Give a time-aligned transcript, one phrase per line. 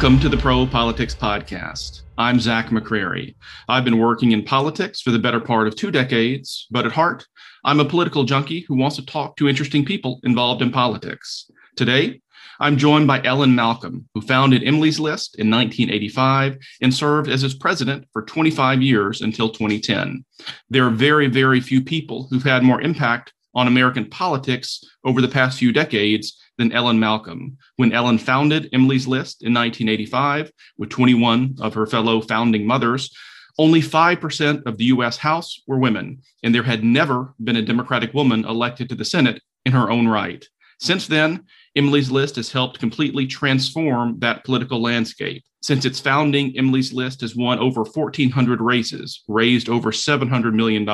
[0.00, 2.04] Welcome to the Pro Politics Podcast.
[2.16, 3.34] I'm Zach McCrary.
[3.68, 7.26] I've been working in politics for the better part of two decades, but at heart,
[7.66, 11.50] I'm a political junkie who wants to talk to interesting people involved in politics.
[11.76, 12.22] Today,
[12.60, 17.52] I'm joined by Ellen Malcolm, who founded Emily's List in 1985 and served as its
[17.52, 20.24] president for 25 years until 2010.
[20.70, 25.28] There are very, very few people who've had more impact on American politics over the
[25.28, 27.56] past few decades than Ellen Malcolm.
[27.76, 33.10] When Ellen founded Emily's List in 1985 with 21 of her fellow founding mothers,
[33.58, 38.12] only 5% of the US House were women, and there had never been a Democratic
[38.12, 40.46] woman elected to the Senate in her own right.
[40.78, 45.42] Since then, Emily's List has helped completely transform that political landscape.
[45.62, 50.86] Since its founding, Emily's List has won over 1,400 races, raised over $700 million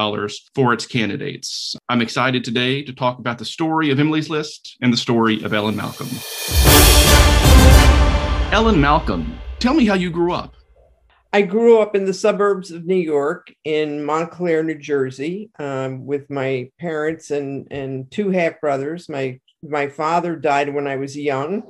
[0.57, 1.77] for its candidates.
[1.89, 5.55] I'm excited today to talk about the story of Emily's List and the story of
[5.55, 6.09] Ellen Malcolm.
[8.53, 10.55] Ellen Malcolm, tell me how you grew up.
[11.33, 16.29] I grew up in the suburbs of New York in Montclair, New Jersey, um, with
[16.29, 19.09] my parents and, and two half brothers.
[19.09, 21.63] My my father died when I was young,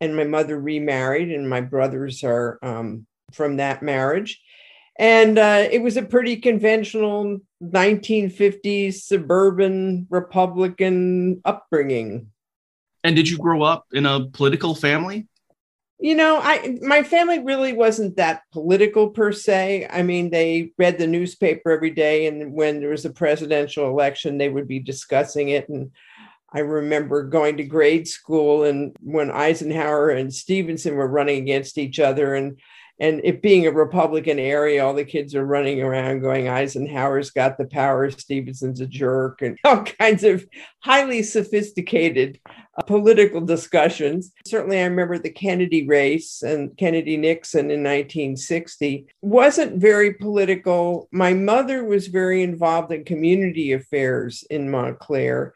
[0.00, 4.40] and my mother remarried, and my brothers are um, from that marriage.
[4.98, 12.28] And uh, it was a pretty conventional 1950s suburban Republican upbringing.
[13.04, 15.26] And did you grow up in a political family?
[15.98, 19.86] You know, I my family really wasn't that political per se.
[19.88, 24.36] I mean, they read the newspaper every day, and when there was a presidential election,
[24.36, 25.68] they would be discussing it.
[25.68, 25.92] And
[26.54, 31.98] I remember going to grade school and when Eisenhower and Stevenson were running against each
[31.98, 32.58] other and
[33.02, 37.58] and it being a Republican area, all the kids are running around going, Eisenhower's got
[37.58, 40.46] the power, Stevenson's a jerk, and all kinds of
[40.80, 42.38] highly sophisticated
[42.78, 44.30] uh, political discussions.
[44.46, 51.08] Certainly, I remember the Kennedy race and Kennedy Nixon in 1960 wasn't very political.
[51.10, 55.54] My mother was very involved in community affairs in Montclair.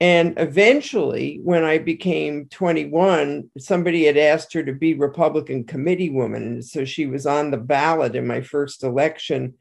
[0.00, 6.42] And eventually, when I became 21, somebody had asked her to be Republican committee woman.
[6.42, 9.54] And so she was on the ballot in my first election,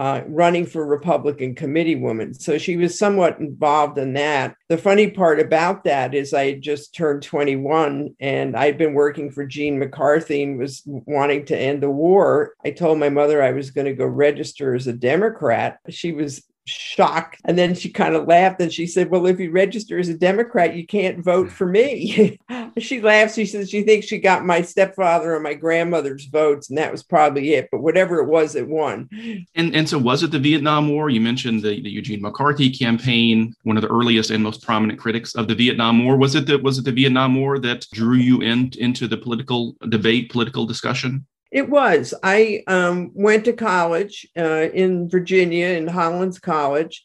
[0.00, 2.34] uh, running for Republican committee woman.
[2.34, 4.56] So she was somewhat involved in that.
[4.68, 9.46] The funny part about that is I just turned 21 and I'd been working for
[9.46, 12.54] Gene McCarthy and was wanting to end the war.
[12.64, 15.78] I told my mother I was going to go register as a Democrat.
[15.88, 17.40] She was shocked.
[17.44, 20.14] And then she kind of laughed and she said, Well, if you register as a
[20.14, 22.38] Democrat, you can't vote for me.
[22.78, 23.34] she laughs.
[23.34, 27.02] She says she thinks she got my stepfather and my grandmother's votes, and that was
[27.02, 27.68] probably it.
[27.70, 29.08] But whatever it was, it won.
[29.54, 31.10] And and so was it the Vietnam War?
[31.10, 35.34] You mentioned the, the Eugene McCarthy campaign, one of the earliest and most prominent critics
[35.34, 36.16] of the Vietnam War.
[36.16, 39.76] Was it the was it the Vietnam War that drew you in, into the political
[39.88, 41.26] debate, political discussion?
[41.50, 42.12] It was.
[42.22, 47.04] I um, went to college uh, in Virginia, in Hollins College,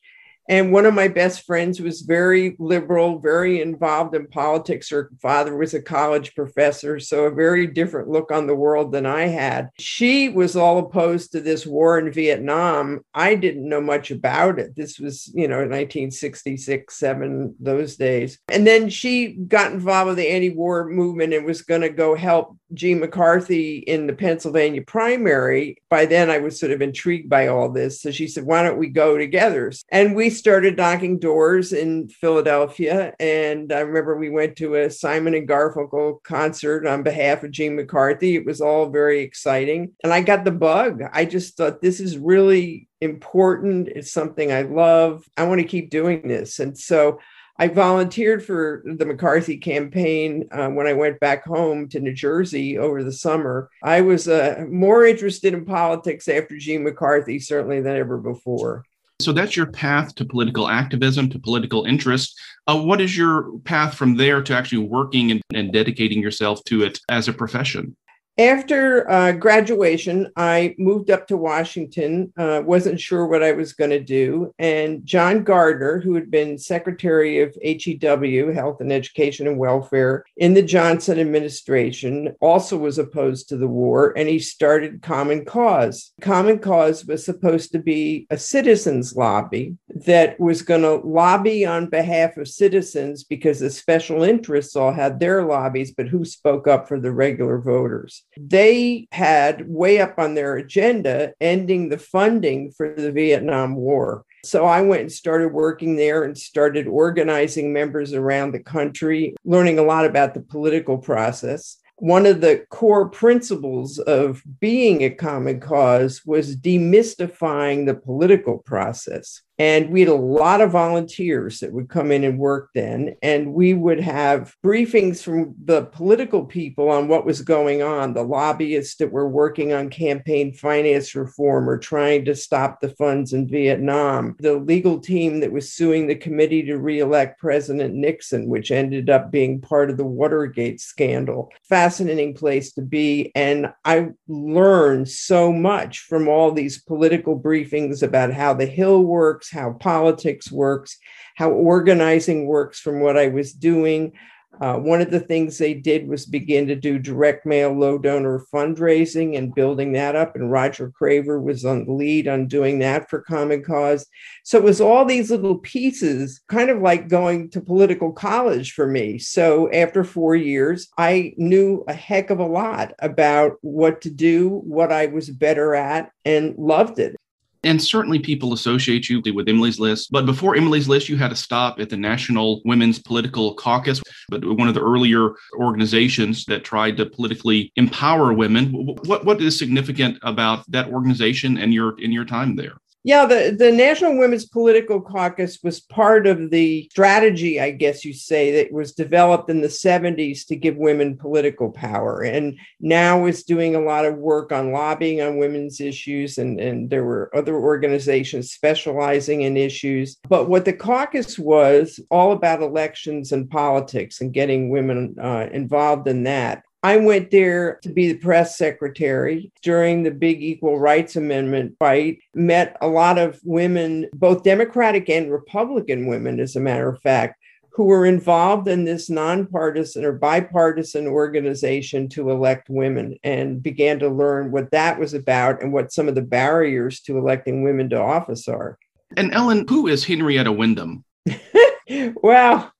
[0.49, 4.89] and one of my best friends was very liberal, very involved in politics.
[4.89, 9.05] Her father was a college professor, so a very different look on the world than
[9.05, 9.69] I had.
[9.79, 13.05] She was all opposed to this war in Vietnam.
[13.13, 14.75] I didn't know much about it.
[14.75, 18.37] This was, you know, 1966, 7, those days.
[18.49, 22.15] And then she got involved with the anti war movement and was going to go
[22.15, 25.77] help Gene McCarthy in the Pennsylvania primary.
[25.89, 28.01] By then, I was sort of intrigued by all this.
[28.01, 29.71] So she said, Why don't we go together?
[29.89, 33.13] And we started knocking doors in Philadelphia.
[33.19, 37.75] And I remember we went to a Simon and Garfunkel concert on behalf of Gene
[37.75, 38.35] McCarthy.
[38.35, 39.93] It was all very exciting.
[40.03, 41.01] And I got the bug.
[41.13, 43.89] I just thought this is really important.
[43.89, 45.25] It's something I love.
[45.37, 46.59] I want to keep doing this.
[46.59, 47.19] And so
[47.57, 52.77] I volunteered for the McCarthy campaign uh, when I went back home to New Jersey
[52.77, 53.69] over the summer.
[53.83, 58.85] I was uh, more interested in politics after Gene McCarthy, certainly, than ever before.
[59.21, 62.37] So that's your path to political activism, to political interest.
[62.65, 66.83] Uh, what is your path from there to actually working and, and dedicating yourself to
[66.83, 67.95] it as a profession?
[68.39, 73.91] After uh, graduation, I moved up to Washington, uh, wasn't sure what I was going
[73.91, 74.51] to do.
[74.57, 80.55] And John Gardner, who had been Secretary of HEW, Health and Education and Welfare, in
[80.55, 86.11] the Johnson administration, also was opposed to the war, and he started Common Cause.
[86.19, 91.87] Common Cause was supposed to be a citizens' lobby that was going to lobby on
[91.87, 96.87] behalf of citizens because the special interests all had their lobbies, but who spoke up
[96.87, 98.22] for the regular voters?
[98.37, 104.25] They had way up on their agenda ending the funding for the Vietnam War.
[104.45, 109.79] So I went and started working there and started organizing members around the country, learning
[109.79, 111.77] a lot about the political process.
[111.97, 119.41] one of the core principles of being a common cause was demystifying the political process.
[119.59, 123.15] And we had a lot of volunteers that would come in and work then.
[123.21, 128.23] And we would have briefings from the political people on what was going on, the
[128.23, 133.47] lobbyists that were working on campaign finance reform or trying to stop the funds in
[133.47, 139.09] Vietnam, the legal team that was suing the committee to reelect President Nixon, which ended
[139.09, 141.51] up being part of the Watergate scandal.
[141.69, 143.31] Fascinating place to be.
[143.35, 149.42] And I learned so much from all these political briefings about how the Hill works
[149.43, 150.97] works, how politics works,
[151.35, 154.13] how organizing works from what I was doing.
[154.61, 158.45] Uh, one of the things they did was begin to do direct mail low donor
[158.53, 160.35] fundraising and building that up.
[160.35, 164.05] And Roger Craver was on the lead on doing that for Common Cause.
[164.43, 168.85] So it was all these little pieces, kind of like going to political college for
[168.85, 169.17] me.
[169.17, 174.49] So after four years, I knew a heck of a lot about what to do,
[174.49, 177.15] what I was better at, and loved it.
[177.63, 180.11] And certainly people associate you with Emily's List.
[180.11, 184.43] But before Emily's List, you had a stop at the National Women's Political Caucus, but
[184.43, 188.71] one of the earlier organizations that tried to politically empower women.
[188.71, 192.75] What, what is significant about that organization and your in your time there?
[193.05, 198.13] Yeah, the, the National Women's Political Caucus was part of the strategy, I guess you
[198.13, 202.21] say, that was developed in the 70s to give women political power.
[202.21, 206.37] And now is doing a lot of work on lobbying on women's issues.
[206.37, 210.17] And, and there were other organizations specializing in issues.
[210.29, 216.07] But what the caucus was all about elections and politics and getting women uh, involved
[216.07, 216.63] in that.
[216.83, 222.19] I went there to be the press secretary during the big equal rights amendment fight,
[222.33, 227.39] met a lot of women, both Democratic and Republican women, as a matter of fact,
[227.71, 234.09] who were involved in this nonpartisan or bipartisan organization to elect women and began to
[234.09, 237.99] learn what that was about and what some of the barriers to electing women to
[237.99, 238.77] office are.
[239.15, 241.05] And Ellen, who is Henrietta Wyndham?
[241.89, 242.71] well,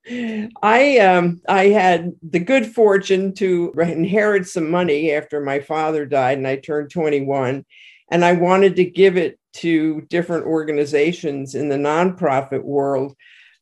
[0.62, 6.38] I um, I had the good fortune to inherit some money after my father died,
[6.38, 7.66] and I turned 21,
[8.12, 13.16] and I wanted to give it to different organizations in the nonprofit world,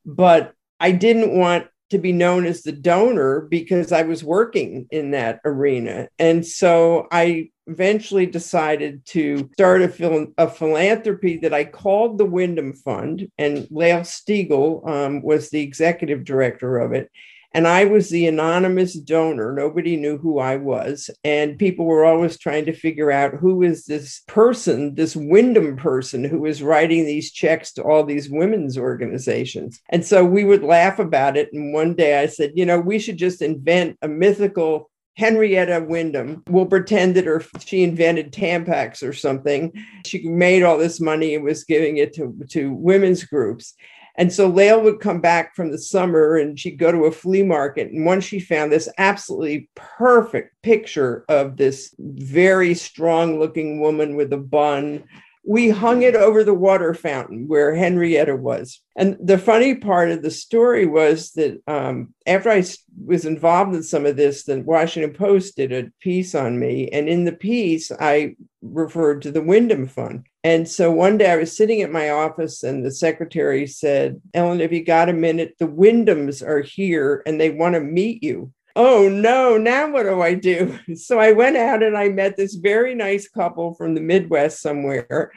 [0.05, 5.11] but I didn't want to be known as the donor because I was working in
[5.11, 11.65] that arena, and so I eventually decided to start a, phil- a philanthropy that I
[11.65, 17.11] called the Wyndham Fund, and Lael Stegall um, was the executive director of it.
[17.53, 19.53] And I was the anonymous donor.
[19.53, 21.09] Nobody knew who I was.
[21.25, 26.23] And people were always trying to figure out who is this person, this Wyndham person
[26.23, 29.81] who is writing these checks to all these women's organizations.
[29.89, 31.49] And so we would laugh about it.
[31.51, 36.43] And one day I said, you know, we should just invent a mythical Henrietta Wyndham
[36.49, 39.73] will pretend that her she invented Tampax or something.
[40.05, 43.75] She made all this money and was giving it to, to women's groups.
[44.15, 47.43] And so Lael would come back from the summer and she'd go to a flea
[47.43, 47.91] market.
[47.91, 54.33] And once she found this absolutely perfect picture of this very strong looking woman with
[54.33, 55.03] a bun
[55.43, 58.79] we hung it over the water fountain where Henrietta was.
[58.95, 62.63] And the funny part of the story was that um, after I
[63.03, 66.89] was involved in some of this, the Washington Post did a piece on me.
[66.89, 70.27] And in the piece, I referred to the Wyndham Fund.
[70.43, 74.59] And so one day I was sitting at my office, and the secretary said, Ellen,
[74.59, 75.55] have you got a minute?
[75.57, 80.21] The Wyndhams are here and they want to meet you oh no, now what do
[80.21, 80.77] I do?
[80.95, 85.31] So I went out and I met this very nice couple from the Midwest somewhere.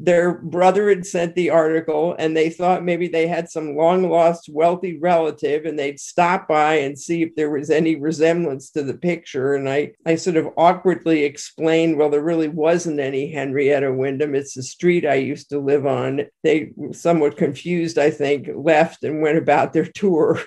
[0.00, 4.48] Their brother had sent the article, and they thought maybe they had some long lost
[4.48, 8.96] wealthy relative, and they'd stop by and see if there was any resemblance to the
[8.96, 9.54] picture.
[9.54, 14.34] And I, I sort of awkwardly explained, well, there really wasn't any Henrietta Wyndham.
[14.34, 16.22] It's the street I used to live on.
[16.44, 20.40] They, somewhat confused, I think, left and went about their tour.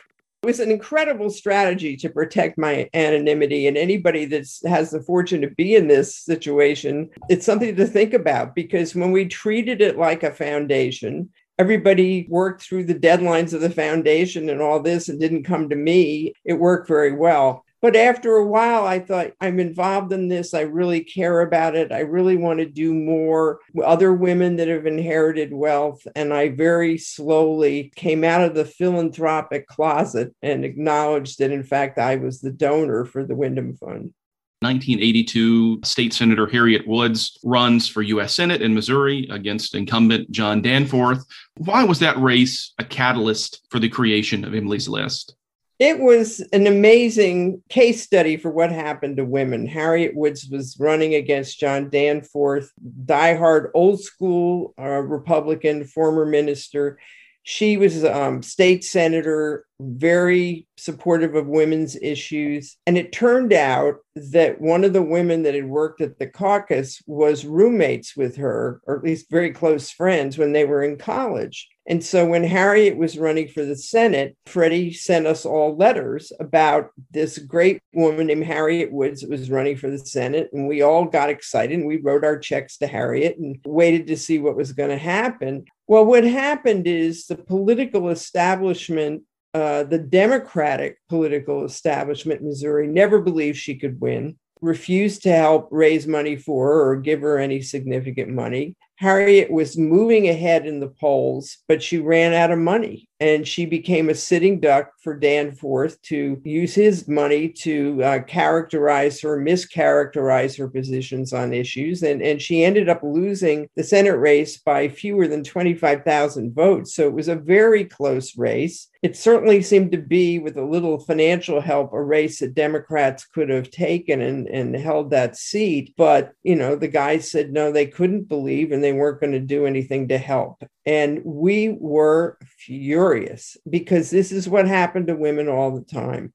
[0.43, 3.67] It was an incredible strategy to protect my anonymity.
[3.67, 8.15] And anybody that has the fortune to be in this situation, it's something to think
[8.15, 11.29] about because when we treated it like a foundation,
[11.59, 15.75] everybody worked through the deadlines of the foundation and all this and didn't come to
[15.75, 16.33] me.
[16.43, 17.63] It worked very well.
[17.81, 20.53] But after a while, I thought, I'm involved in this.
[20.53, 21.91] I really care about it.
[21.91, 23.59] I really want to do more.
[23.83, 26.05] Other women that have inherited wealth.
[26.15, 31.97] And I very slowly came out of the philanthropic closet and acknowledged that, in fact,
[31.97, 34.13] I was the donor for the Wyndham Fund.
[34.61, 38.35] 1982, State Senator Harriet Woods runs for U.S.
[38.35, 41.25] Senate in Missouri against incumbent John Danforth.
[41.57, 45.35] Why was that race a catalyst for the creation of Emily's List?
[45.81, 49.65] It was an amazing case study for what happened to women.
[49.65, 52.71] Harriet Woods was running against John Danforth,
[53.05, 56.99] diehard old school uh, Republican, former minister.
[57.41, 62.77] She was um, state senator, very supportive of women's issues.
[62.85, 67.01] And it turned out that one of the women that had worked at the caucus
[67.07, 71.67] was roommates with her, or at least very close friends when they were in college.
[71.87, 76.91] And so when Harriet was running for the Senate, Freddie sent us all letters about
[77.09, 80.49] this great woman named Harriet Woods that was running for the Senate.
[80.53, 84.17] And we all got excited and we wrote our checks to Harriet and waited to
[84.17, 85.65] see what was going to happen.
[85.87, 89.23] Well, what happened is the political establishment,
[89.53, 95.67] uh, the Democratic political establishment in Missouri, never believed she could win, refused to help
[95.71, 98.75] raise money for her or give her any significant money.
[99.01, 103.67] Harriet was moving ahead in the polls, but she ran out of money and she
[103.67, 110.57] became a sitting duck for Danforth to use his money to uh, characterize her, mischaracterize
[110.57, 112.01] her positions on issues.
[112.01, 116.95] And, and she ended up losing the Senate race by fewer than 25,000 votes.
[116.95, 118.87] So it was a very close race.
[119.03, 123.49] It certainly seemed to be, with a little financial help, a race that Democrats could
[123.49, 125.93] have taken and, and held that seat.
[125.95, 129.39] But, you know, the guys said no, they couldn't believe and they weren't going to
[129.39, 130.63] do anything to help.
[130.91, 136.33] And we were furious because this is what happened to women all the time.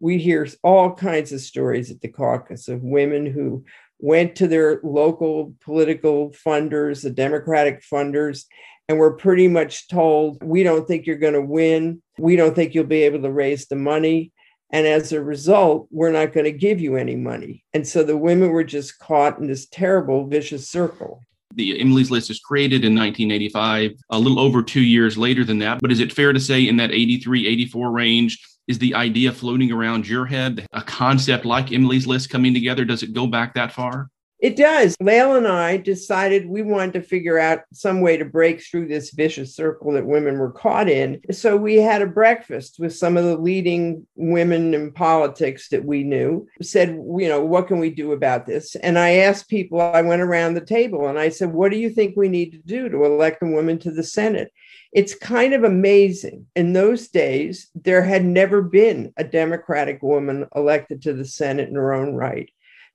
[0.00, 3.66] We hear all kinds of stories at the caucus of women who
[3.98, 8.44] went to their local political funders, the Democratic funders,
[8.88, 12.00] and were pretty much told, We don't think you're going to win.
[12.18, 14.32] We don't think you'll be able to raise the money.
[14.70, 17.62] And as a result, we're not going to give you any money.
[17.74, 21.26] And so the women were just caught in this terrible, vicious circle.
[21.54, 25.80] The Emily's List is created in 1985, a little over two years later than that.
[25.80, 28.38] But is it fair to say in that 83, 84 range,
[28.68, 32.84] is the idea floating around your head, a concept like Emily's List coming together?
[32.84, 34.10] Does it go back that far?
[34.40, 34.96] It does.
[35.00, 39.10] Lael and I decided we wanted to figure out some way to break through this
[39.10, 41.20] vicious circle that women were caught in.
[41.32, 46.04] So we had a breakfast with some of the leading women in politics that we
[46.04, 46.46] knew.
[46.62, 48.76] Said, you know, what can we do about this?
[48.76, 51.90] And I asked people, I went around the table and I said, what do you
[51.90, 54.52] think we need to do to elect a woman to the Senate?
[54.92, 56.46] It's kind of amazing.
[56.54, 61.74] In those days, there had never been a Democratic woman elected to the Senate in
[61.74, 62.48] her own right.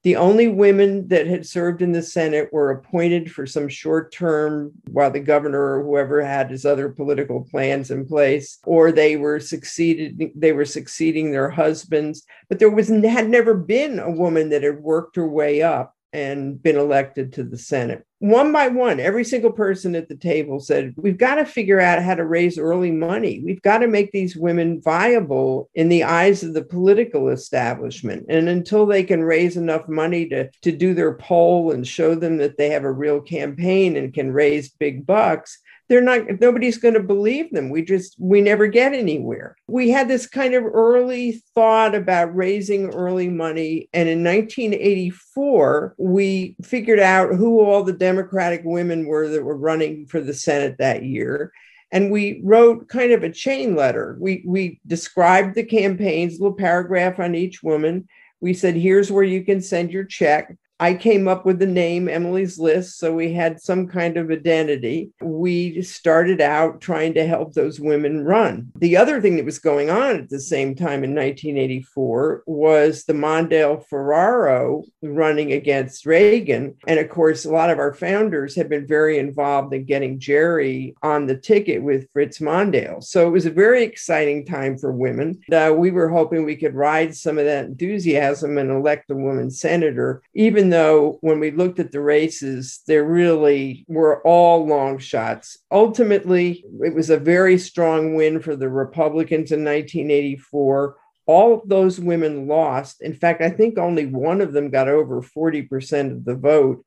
[0.03, 4.73] The only women that had served in the Senate were appointed for some short term
[4.91, 9.39] while the governor or whoever had his other political plans in place, or they were
[9.39, 12.23] succeeded, they were succeeding their husbands.
[12.49, 16.61] But there was had never been a woman that had worked her way up and
[16.61, 18.05] been elected to the Senate.
[18.19, 22.01] One by one, every single person at the table said, We've got to figure out
[22.01, 23.41] how to raise early money.
[23.43, 28.27] We've got to make these women viable in the eyes of the political establishment.
[28.29, 32.37] And until they can raise enough money to, to do their poll and show them
[32.37, 35.59] that they have a real campaign and can raise big bucks,
[35.89, 37.69] they're not nobody's going to believe them.
[37.69, 39.55] We just we never get anywhere.
[39.67, 46.55] We had this kind of early thought about raising early money and in 1984 we
[46.63, 51.03] figured out who all the democratic women were that were running for the senate that
[51.03, 51.51] year
[51.93, 54.17] and we wrote kind of a chain letter.
[54.19, 58.07] We we described the campaigns little paragraph on each woman.
[58.41, 62.09] We said here's where you can send your check I came up with the name
[62.09, 65.11] Emily's List, so we had some kind of identity.
[65.21, 68.71] We started out trying to help those women run.
[68.75, 73.13] The other thing that was going on at the same time in 1984 was the
[73.13, 76.75] Mondale Ferraro running against Reagan.
[76.87, 80.95] And of course, a lot of our founders had been very involved in getting Gerry
[81.03, 83.03] on the ticket with Fritz Mondale.
[83.03, 85.39] So it was a very exciting time for women.
[85.51, 89.49] Uh, we were hoping we could ride some of that enthusiasm and elect a woman
[89.49, 95.57] senator, even though when we looked at the races, there really were all long shots.
[95.71, 100.95] Ultimately, it was a very strong win for the Republicans in 1984.
[101.25, 103.01] All of those women lost.
[103.01, 106.85] In fact, I think only one of them got over 40% of the vote.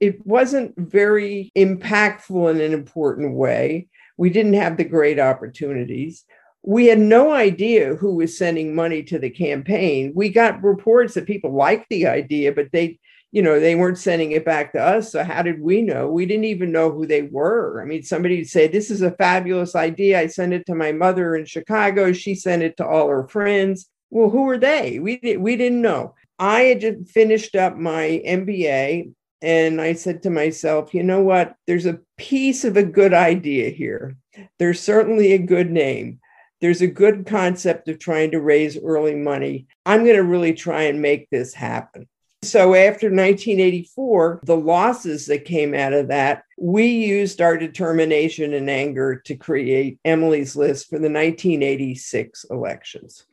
[0.00, 3.88] It wasn't very impactful in an important way.
[4.16, 6.24] We didn't have the great opportunities
[6.64, 10.12] we had no idea who was sending money to the campaign.
[10.14, 13.00] We got reports that people liked the idea, but they
[13.32, 15.10] you know, they weren't sending it back to us.
[15.10, 16.06] So how did we know?
[16.06, 17.82] We didn't even know who they were.
[17.82, 20.20] I mean, somebody would say, This is a fabulous idea.
[20.20, 22.12] I sent it to my mother in Chicago.
[22.12, 23.88] She sent it to all her friends.
[24.10, 24.98] Well, who are they?
[24.98, 26.14] We, we didn't know.
[26.38, 31.54] I had just finished up my MBA and I said to myself, you know what?
[31.66, 34.16] There's a piece of a good idea here.
[34.58, 36.20] There's certainly a good name.
[36.60, 39.66] There's a good concept of trying to raise early money.
[39.84, 42.06] I'm going to really try and make this happen.
[42.44, 48.68] So after 1984, the losses that came out of that, we used our determination and
[48.68, 53.24] anger to create Emily's List for the 1986 elections.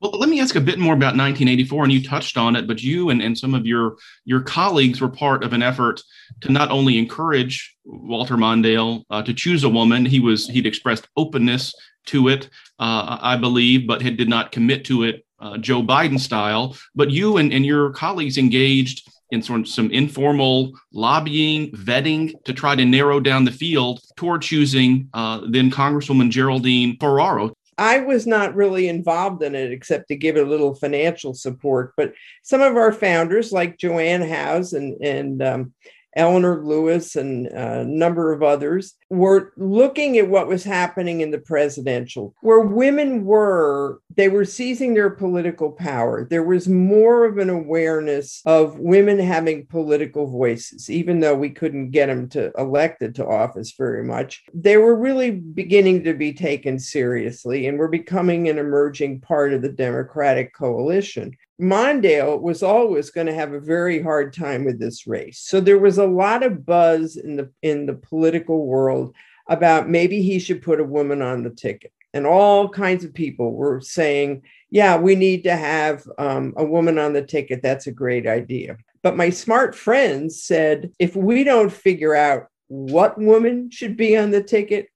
[0.00, 2.82] Well, let me ask a bit more about 1984, and you touched on it, but
[2.82, 6.02] you and, and some of your, your colleagues were part of an effort
[6.40, 11.08] to not only encourage Walter Mondale uh, to choose a woman, he was he'd expressed
[11.16, 11.72] openness
[12.06, 12.48] to it,
[12.78, 16.76] uh, I believe, but had, did not commit to it uh, Joe Biden style.
[16.94, 22.52] But you and, and your colleagues engaged in sort of some informal lobbying, vetting to
[22.54, 28.26] try to narrow down the field toward choosing uh, then Congresswoman Geraldine Ferraro I was
[28.26, 31.92] not really involved in it except to give it a little financial support.
[31.96, 35.72] But some of our founders, like Joanne Howes and, and um,
[36.18, 41.38] Eleanor Lewis and a number of others were looking at what was happening in the
[41.38, 46.26] presidential, where women were, they were seizing their political power.
[46.28, 51.92] There was more of an awareness of women having political voices, even though we couldn't
[51.92, 54.42] get them to elected to office very much.
[54.52, 59.62] They were really beginning to be taken seriously and were becoming an emerging part of
[59.62, 61.36] the Democratic coalition.
[61.60, 65.40] Mondale was always going to have a very hard time with this race.
[65.40, 69.14] So there was a lot of buzz in the in the political world
[69.48, 71.92] about maybe he should put a woman on the ticket.
[72.14, 76.98] And all kinds of people were saying, yeah, we need to have um, a woman
[76.98, 77.62] on the ticket.
[77.62, 78.78] That's a great idea.
[79.02, 84.30] But my smart friends said, if we don't figure out what woman should be on
[84.30, 84.88] the ticket,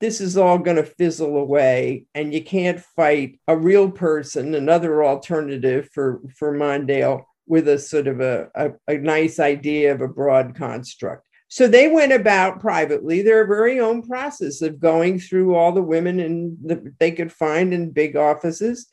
[0.00, 5.04] this is all going to fizzle away and you can't fight a real person another
[5.04, 10.08] alternative for for mondale with a sort of a, a, a, nice idea of a
[10.08, 15.72] broad construct so they went about privately their very own process of going through all
[15.72, 18.86] the women and the, they could find in big offices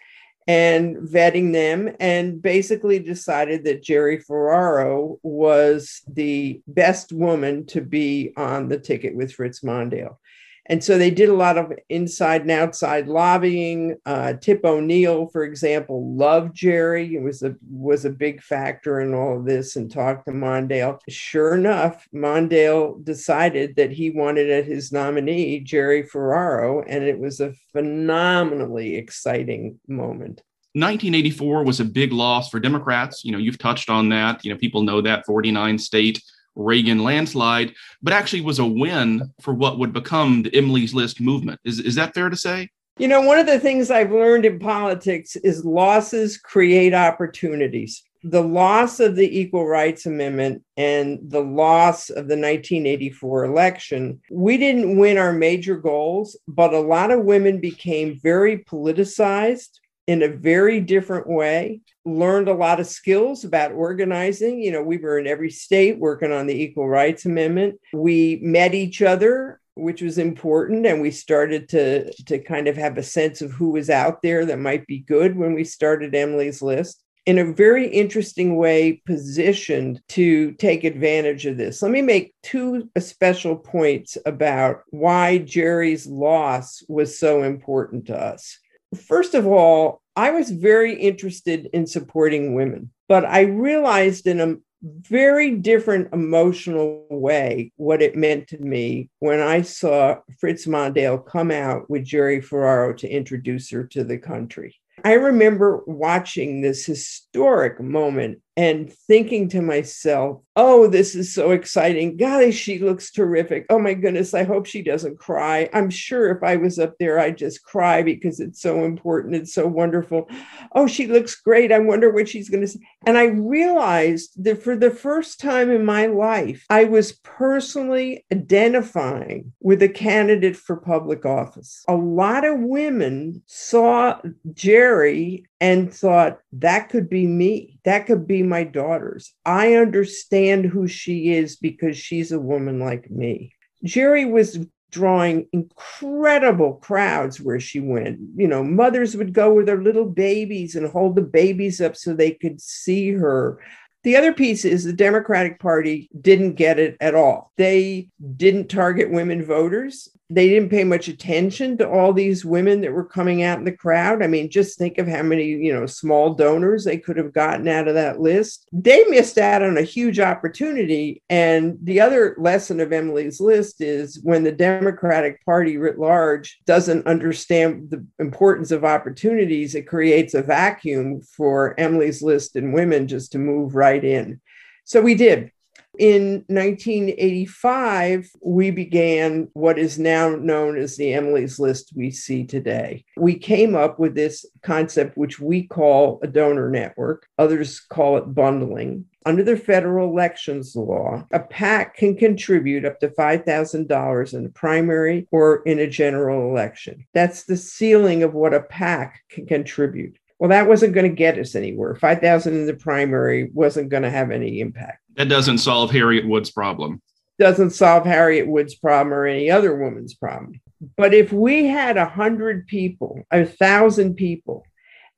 [0.47, 8.31] and vetting them and basically decided that Gerry Ferraro was the best woman to be
[8.37, 10.17] on the ticket with Fritz Mondale.
[10.67, 13.97] And so they did a lot of inside and outside lobbying.
[14.05, 17.15] Uh, Tip O'Neill, for example, loved Gerry.
[17.15, 20.99] It was a was a big factor in all of this, and talked to Mondale.
[21.07, 27.53] Sure enough, Mondale decided that he wanted his nominee Gerry Ferraro, and it was a
[27.71, 30.41] phenomenally exciting moment.
[30.73, 33.23] 1984 was a big loss for Democrats.
[33.23, 34.43] You know, you've touched on that.
[34.43, 36.21] You know, people know that 49 state
[36.55, 41.59] Reagan landslide, but actually was a win for what would become the Emily's List movement.
[41.63, 42.69] Is, is that fair to say?
[42.97, 48.01] You know, one of the things I've learned in politics is losses create opportunities.
[48.23, 54.57] The loss of the Equal Rights Amendment and the loss of the 1984 election, we
[54.57, 60.27] didn't win our major goals, but a lot of women became very politicized in a
[60.27, 65.27] very different way learned a lot of skills about organizing you know we were in
[65.27, 70.85] every state working on the equal rights amendment we met each other which was important
[70.85, 74.45] and we started to to kind of have a sense of who was out there
[74.45, 79.99] that might be good when we started emily's list in a very interesting way positioned
[80.09, 81.81] to take advantage of this.
[81.81, 88.59] Let me make two special points about why Gerry's loss was so important to us.
[89.07, 94.55] First of all, I was very interested in supporting women, but I realized in a
[94.81, 101.51] very different emotional way what it meant to me when I saw Fritz Mondale come
[101.51, 104.75] out with Gerry Ferraro to introduce her to the country.
[105.03, 112.15] I remember watching this historic moment and thinking to myself, oh, this is so exciting.
[112.15, 113.65] Golly, she looks terrific.
[113.69, 115.69] Oh my goodness, I hope she doesn't cry.
[115.73, 119.35] I'm sure if I was up there, I'd just cry because it's so important.
[119.35, 120.29] It's so wonderful.
[120.71, 121.73] Oh, she looks great.
[121.73, 122.79] I wonder what she's going to say.
[123.05, 129.51] And I realized that for the first time in my life, I was personally identifying
[129.59, 131.83] with a candidate for public office.
[131.89, 134.21] A lot of women saw
[134.53, 137.79] Gerry and thought that could be me.
[137.85, 139.33] That could be my daughters.
[139.45, 143.53] I understand who she is because she's a woman like me.
[143.83, 148.19] Gerry was drawing incredible crowds where she went.
[148.35, 152.13] You know, mothers would go with their little babies and hold the babies up so
[152.13, 153.59] they could see her.
[154.03, 157.51] The other piece is the Democratic Party didn't get it at all.
[157.57, 160.07] They didn't target women voters.
[160.29, 163.71] They didn't pay much attention to all these women that were coming out in the
[163.71, 164.23] crowd.
[164.23, 167.67] I mean, just think of how many, you know, small donors they could have gotten
[167.67, 168.67] out of that list.
[168.71, 171.21] They missed out on a huge opportunity.
[171.29, 177.05] And the other lesson of Emily's list is when the Democratic Party writ large doesn't
[177.05, 183.31] understand the importance of opportunities, it creates a vacuum for Emily's list and women just
[183.33, 184.41] to move right in.
[184.85, 185.51] So we did.
[185.97, 193.05] In 1985, we began what is now known as the Emily's List we see today.
[193.17, 198.33] We came up with this concept, which we call a donor network, others call it
[198.33, 199.05] bundling.
[199.25, 205.27] Under the federal elections law, a PAC can contribute up to $5,000 in a primary
[205.31, 207.05] or in a general election.
[207.13, 210.17] That's the ceiling of what a PAC can contribute.
[210.39, 211.95] Well, that wasn't going to get us anywhere.
[211.95, 215.01] 5,000 in the primary wasn't going to have any impact.
[215.15, 217.01] That doesn't solve Harriet Wood's problem.
[217.39, 220.59] Doesn't solve Harriet Wood's problem or any other woman's problem.
[220.97, 224.65] But if we had a hundred people, a thousand people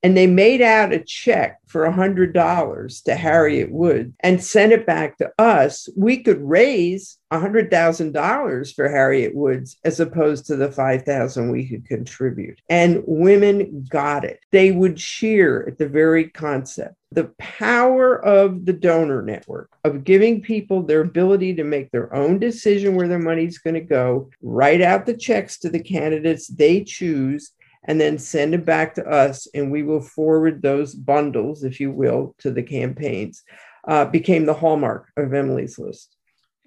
[0.03, 4.71] and they made out a check for a hundred dollars to Harriet Wood and sent
[4.71, 9.99] it back to us, we could raise a hundred thousand dollars for Harriet Woods as
[9.99, 12.61] opposed to the five thousand we could contribute.
[12.69, 14.39] And women got it.
[14.51, 16.95] They would cheer at the very concept.
[17.11, 22.37] The power of the donor network of giving people their ability to make their own
[22.37, 26.83] decision where their money's going to go, write out the checks to the candidates they
[26.83, 27.53] choose,
[27.87, 31.91] and then send it back to us, and we will forward those bundles, if you
[31.91, 33.43] will, to the campaigns,
[33.87, 36.17] uh, became the hallmark of Emily's list.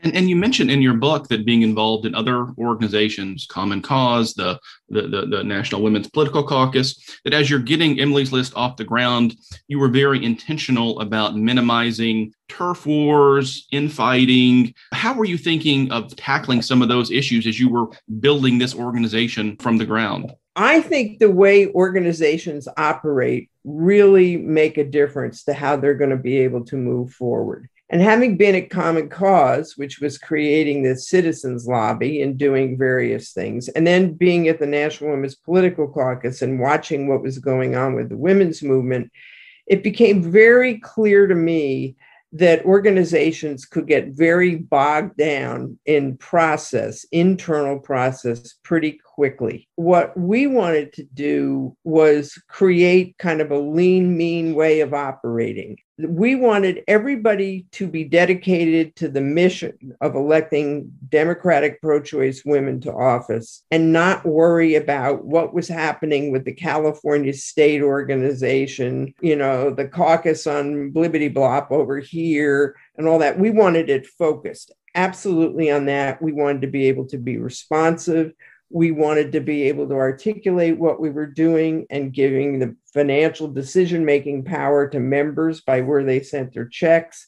[0.03, 4.35] And, and you mentioned in your book that being involved in other organizations, Common Cause,
[4.35, 8.77] the, the, the, the, National Women's Political Caucus, that as you're getting Emily's List off
[8.77, 9.37] the ground,
[9.69, 14.75] you were very intentional about minimizing turf wars, infighting.
[14.93, 17.89] How were you thinking of tackling some of those issues as you were
[18.21, 20.33] building this organization from the ground?
[20.57, 26.17] I think the way organizations operate really make a difference to how they're going to
[26.17, 27.69] be able to move forward.
[27.89, 33.33] And having been at Common Cause, which was creating the citizens lobby and doing various
[33.33, 37.75] things, and then being at the National Women's Political Caucus and watching what was going
[37.75, 39.11] on with the women's movement,
[39.67, 41.97] it became very clear to me
[42.33, 49.69] that organizations could get very bogged down in process, internal process, pretty quickly.
[49.77, 55.77] What we wanted to do was create kind of a lean, mean way of operating
[56.09, 62.81] we wanted everybody to be dedicated to the mission of electing Democratic pro choice women
[62.81, 69.37] to office and not worry about what was happening with the California state organization, you
[69.37, 73.39] know, the caucus on Blibbity Blop over here and all that.
[73.39, 76.21] We wanted it focused absolutely on that.
[76.21, 78.33] We wanted to be able to be responsive
[78.71, 83.49] we wanted to be able to articulate what we were doing and giving the financial
[83.49, 87.27] decision making power to members by where they sent their checks.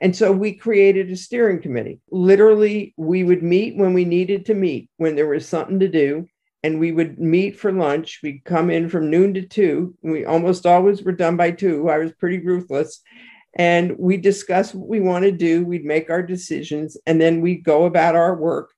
[0.00, 2.00] And so we created a steering committee.
[2.10, 6.28] Literally, we would meet when we needed to meet, when there was something to do.
[6.62, 8.20] And we would meet for lunch.
[8.22, 9.96] We'd come in from noon to two.
[10.02, 11.88] We almost always were done by two.
[11.88, 13.00] I was pretty ruthless.
[13.54, 15.64] And we discuss what we want to do.
[15.64, 16.96] We'd make our decisions.
[17.06, 18.70] And then we'd go about our work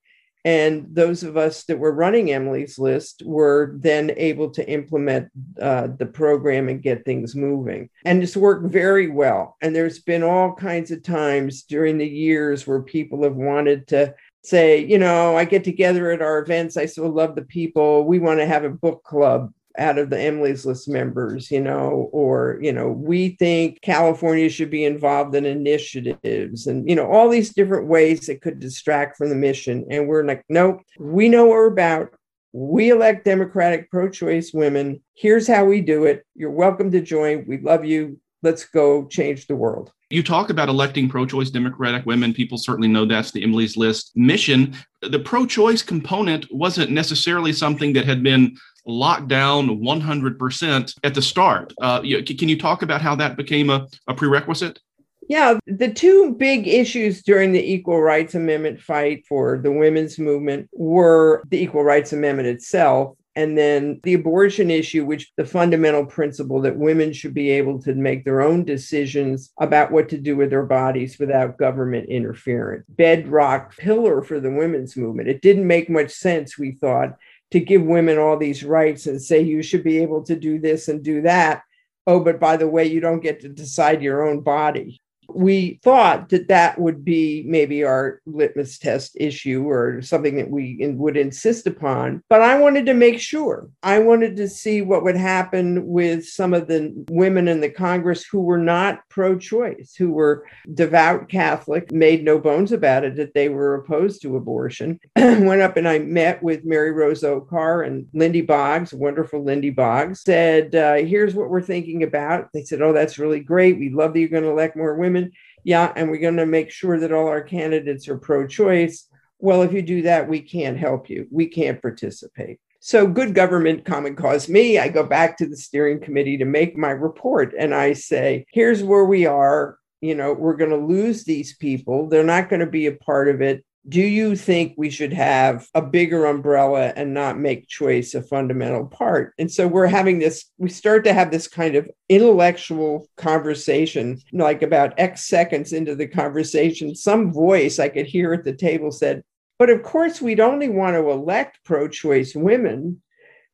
[0.45, 5.29] and those of us that were running Emily's list were then able to implement
[5.61, 7.91] uh, the program and get things moving.
[8.05, 9.57] And it's worked very well.
[9.61, 14.15] And there's been all kinds of times during the years where people have wanted to
[14.43, 16.77] say, you know, I get together at our events.
[16.77, 18.05] I so love the people.
[18.05, 22.09] We want to have a book club out of the Emily's List members, you know,
[22.13, 27.29] or, you know, we think California should be involved in initiatives and, you know, all
[27.29, 29.87] these different ways that could distract from the mission.
[29.91, 32.11] And we're like, nope, we know what we're about.
[32.53, 35.03] We elect Democratic pro choice women.
[35.15, 36.25] Here's how we do it.
[36.35, 37.45] You're welcome to join.
[37.47, 38.19] We love you.
[38.43, 39.93] Let's go change the world.
[40.11, 42.33] You talk about electing pro choice Democratic women.
[42.33, 44.75] People certainly know that's the Emily's List mission.
[45.03, 48.57] The pro choice component wasn't necessarily something that had been
[48.89, 51.73] locked down 100% at the start.
[51.81, 54.81] Uh, can you talk about how that became a, a prerequisite?
[55.29, 60.71] Yeah, the two big issues during the Equal Rights Amendment fight for the women's movement
[60.73, 66.61] were the Equal Rights Amendment itself and then the abortion issue, which the fundamental principle
[66.63, 70.51] that women should be able to make their own decisions about what to do with
[70.51, 72.85] their bodies without government interference.
[72.89, 75.29] Bedrock pillar for the women's movement.
[75.29, 77.17] It didn't make much sense, we thought,
[77.51, 80.89] to give women all these rights and say you should be able to do this
[80.89, 81.63] and do that.
[82.07, 85.01] Oh, but by the way, you don't get to decide your own body.
[85.29, 90.79] We thought that that would be maybe our litmus test issue or something that we
[90.81, 92.23] would insist upon.
[92.29, 93.69] But I wanted to make sure.
[93.83, 98.25] I wanted to see what would happen with some of the women in the Congress
[98.25, 103.35] who were not pro choice, who were devout Catholic, made no bones about it that
[103.35, 104.99] they were opposed to abortion.
[105.17, 110.23] Went up and I met with Mary Rose Oakar and Lindy Boggs, wonderful Lindy Boggs,
[110.23, 112.49] said, uh, Here's what we're thinking about.
[112.53, 113.79] They said, Oh, that's really great.
[113.79, 115.18] We love that you're going to elect more women.
[115.65, 119.07] Yeah, and we're going to make sure that all our candidates are pro choice.
[119.39, 121.27] Well, if you do that, we can't help you.
[121.31, 122.59] We can't participate.
[122.81, 124.79] So, good government, common cause me.
[124.79, 128.83] I go back to the steering committee to make my report and I say, here's
[128.83, 129.79] where we are.
[130.01, 132.09] You know, we're going to lose these people.
[132.09, 135.67] They're not going to be a part of it do you think we should have
[135.75, 139.35] a bigger umbrella and not make choice a fundamental part?
[139.39, 144.63] And so we're having this we start to have this kind of intellectual conversation like
[144.63, 149.23] about x seconds into the conversation some voice i could hear at the table said
[149.59, 153.03] but of course we'd only want to elect pro-choice women.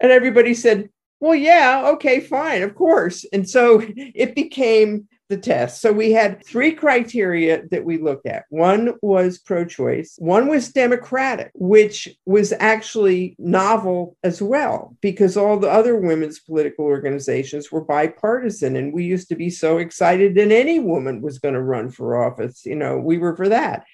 [0.00, 3.24] And everybody said well yeah okay fine of course.
[3.32, 5.80] And so it became the test.
[5.80, 8.44] So we had three criteria that we looked at.
[8.50, 15.58] One was pro choice, one was democratic, which was actually novel as well, because all
[15.58, 18.76] the other women's political organizations were bipartisan.
[18.76, 22.22] And we used to be so excited that any woman was going to run for
[22.22, 22.66] office.
[22.66, 23.84] You know, we were for that.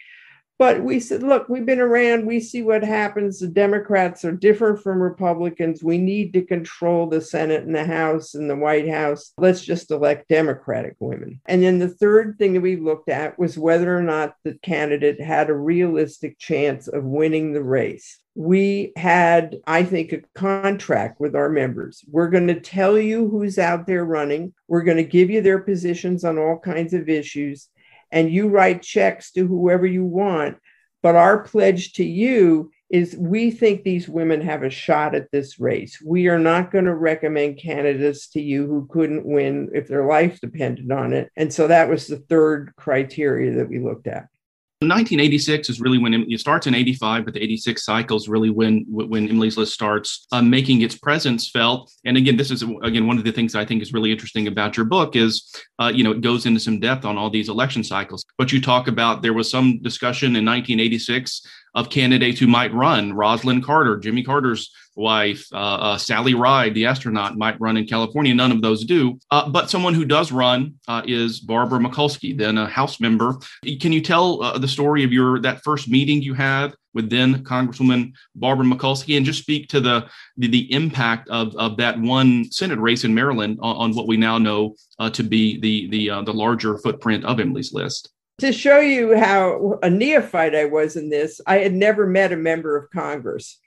[0.60, 3.40] But we said, look, we've been around, we see what happens.
[3.40, 5.82] The Democrats are different from Republicans.
[5.82, 9.32] We need to control the Senate and the House and the White House.
[9.38, 11.40] Let's just elect Democratic women.
[11.46, 15.18] And then the third thing that we looked at was whether or not the candidate
[15.18, 21.34] had a realistic chance of winning the race we had, I think, a contract with
[21.34, 22.04] our members.
[22.08, 24.54] We're going to tell you who's out there running.
[24.68, 27.68] We're going to give you their positions on all kinds of issues
[28.12, 30.58] and you write checks to whoever you want.
[31.02, 35.60] But our pledge to you is we think these women have a shot at this
[35.60, 36.02] race.
[36.04, 40.40] We are not going to recommend candidates to you who couldn't win if their life
[40.40, 41.30] depended on it.
[41.36, 44.26] And so that was the third criteria that we looked at.
[44.82, 48.86] 1986 is really when it starts in 85, but the 86 cycle is really when
[48.88, 51.92] when Emily's List starts uh, making its presence felt.
[52.06, 54.78] And again, this is again one of the things I think is really interesting about
[54.78, 57.84] your book is uh, you know it goes into some depth on all these election
[57.84, 58.24] cycles.
[58.38, 63.12] But you talk about there was some discussion in 1986 of candidates who might run.
[63.12, 68.34] Rosalynn Carter, Jimmy Carter's wife, uh, uh, Sally Ride, the astronaut, might run in California.
[68.34, 69.18] None of those do.
[69.30, 73.36] Uh, but someone who does run uh, is Barbara Mikulski, then a House member.
[73.80, 77.42] Can you tell uh, the story of your that first meeting you had with then
[77.44, 82.44] Congresswoman Barbara Mikulski and just speak to the the, the impact of, of that one
[82.50, 86.24] Senate race in Maryland on, on what we now know uh, to be the the
[86.24, 88.10] the larger footprint of Emily's List?
[88.40, 92.36] to show you how a neophyte I was in this, I had never met a
[92.36, 93.58] member of Congress.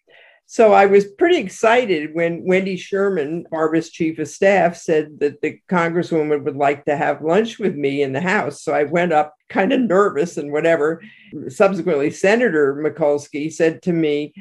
[0.45, 5.59] So I was pretty excited when Wendy Sherman, Barbara's chief of staff, said that the
[5.69, 8.61] congresswoman would like to have lunch with me in the House.
[8.61, 11.01] So I went up kind of nervous and whatever.
[11.47, 14.33] Subsequently, Senator Mikulski said to me,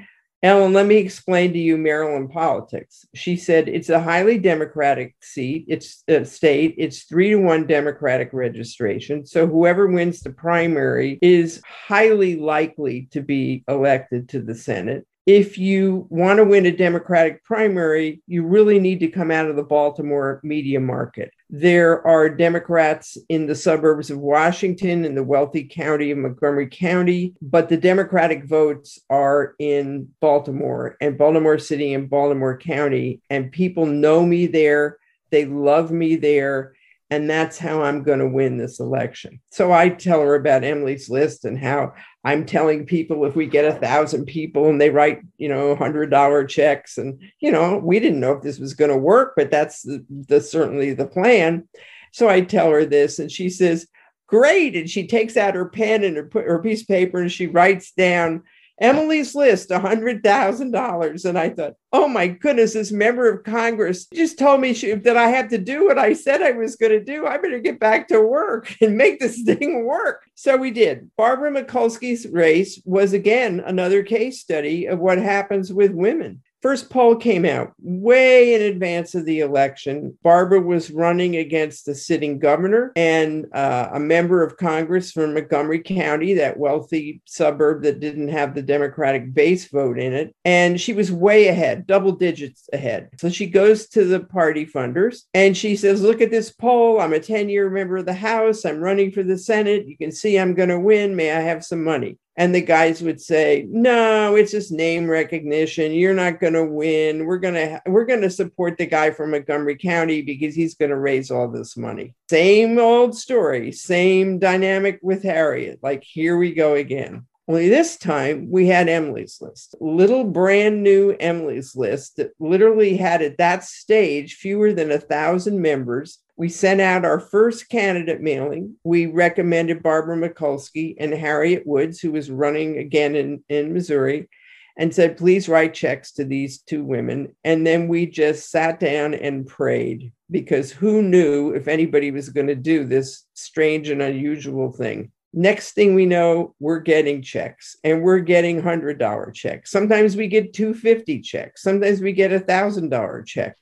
[0.44, 3.06] Ellen, let me explain to you Maryland politics.
[3.14, 5.66] She said it's a highly Democratic seat.
[5.68, 6.74] It's a state.
[6.78, 9.24] It's three to one Democratic registration.
[9.24, 15.56] So whoever wins the primary is highly likely to be elected to the Senate if
[15.56, 19.62] you want to win a Democratic primary, you really need to come out of the
[19.62, 21.32] Baltimore media market.
[21.48, 27.34] There are Democrats in the suburbs of Washington, in the wealthy county of Montgomery County,
[27.40, 33.20] but the Democratic votes are in Baltimore and Baltimore City and Baltimore County.
[33.30, 34.98] And people know me there,
[35.30, 36.74] they love me there
[37.12, 39.38] and that's how I'm going to win this election.
[39.50, 41.92] So I tell her about Emily's list and how
[42.24, 46.10] I'm telling people if we get a thousand people and they write, you know, hundred
[46.10, 49.50] dollar checks, and you know, we didn't know if this was going to work, but
[49.50, 51.68] that's the, the certainly the plan.
[52.12, 53.86] So I tell her this, and she says,
[54.26, 57.46] "Great!" And she takes out her pen and her, her piece of paper and she
[57.46, 58.42] writes down
[58.80, 61.24] Emily's list, $100,000.
[61.24, 65.16] And I thought, oh my goodness, this member of Congress just told me she, that
[65.16, 67.26] I have to do what I said I was going to do.
[67.26, 70.22] I better get back to work and make this thing work.
[70.34, 71.10] So we did.
[71.16, 76.42] Barbara Mikulski's race was again another case study of what happens with women.
[76.62, 80.16] First poll came out way in advance of the election.
[80.22, 85.80] Barbara was running against the sitting governor and uh, a member of Congress from Montgomery
[85.80, 90.36] County, that wealthy suburb that didn't have the Democratic base vote in it.
[90.44, 93.10] And she was way ahead, double digits ahead.
[93.18, 97.00] So she goes to the party funders and she says, Look at this poll.
[97.00, 98.64] I'm a 10 year member of the House.
[98.64, 99.88] I'm running for the Senate.
[99.88, 101.16] You can see I'm going to win.
[101.16, 102.18] May I have some money?
[102.36, 105.92] And the guys would say no it's just name recognition.
[105.92, 107.26] You're not going to win.
[107.26, 110.90] We're going to we're going to support the guy from montgomery county because he's going
[110.90, 112.14] to raise all this money.
[112.30, 115.80] Same old story same dynamic with harriet.
[115.82, 121.16] Like here we go again only this time we had Emily's list, little brand new
[121.18, 126.80] Emily's list that literally had at that stage fewer than a thousand members we sent
[126.80, 128.74] out our first candidate mailing.
[128.84, 134.28] We recommended Barbara Mikulski and Harriet Woods, who was running again in, in Missouri,
[134.76, 137.36] and said, please write checks to these two women.
[137.44, 142.46] And then we just sat down and prayed because who knew if anybody was going
[142.46, 145.12] to do this strange and unusual thing.
[145.34, 149.70] Next thing we know, we're getting checks and we're getting $100 checks.
[149.70, 151.62] Sometimes we get 250 checks.
[151.62, 153.56] Sometimes we get a $1,000 check.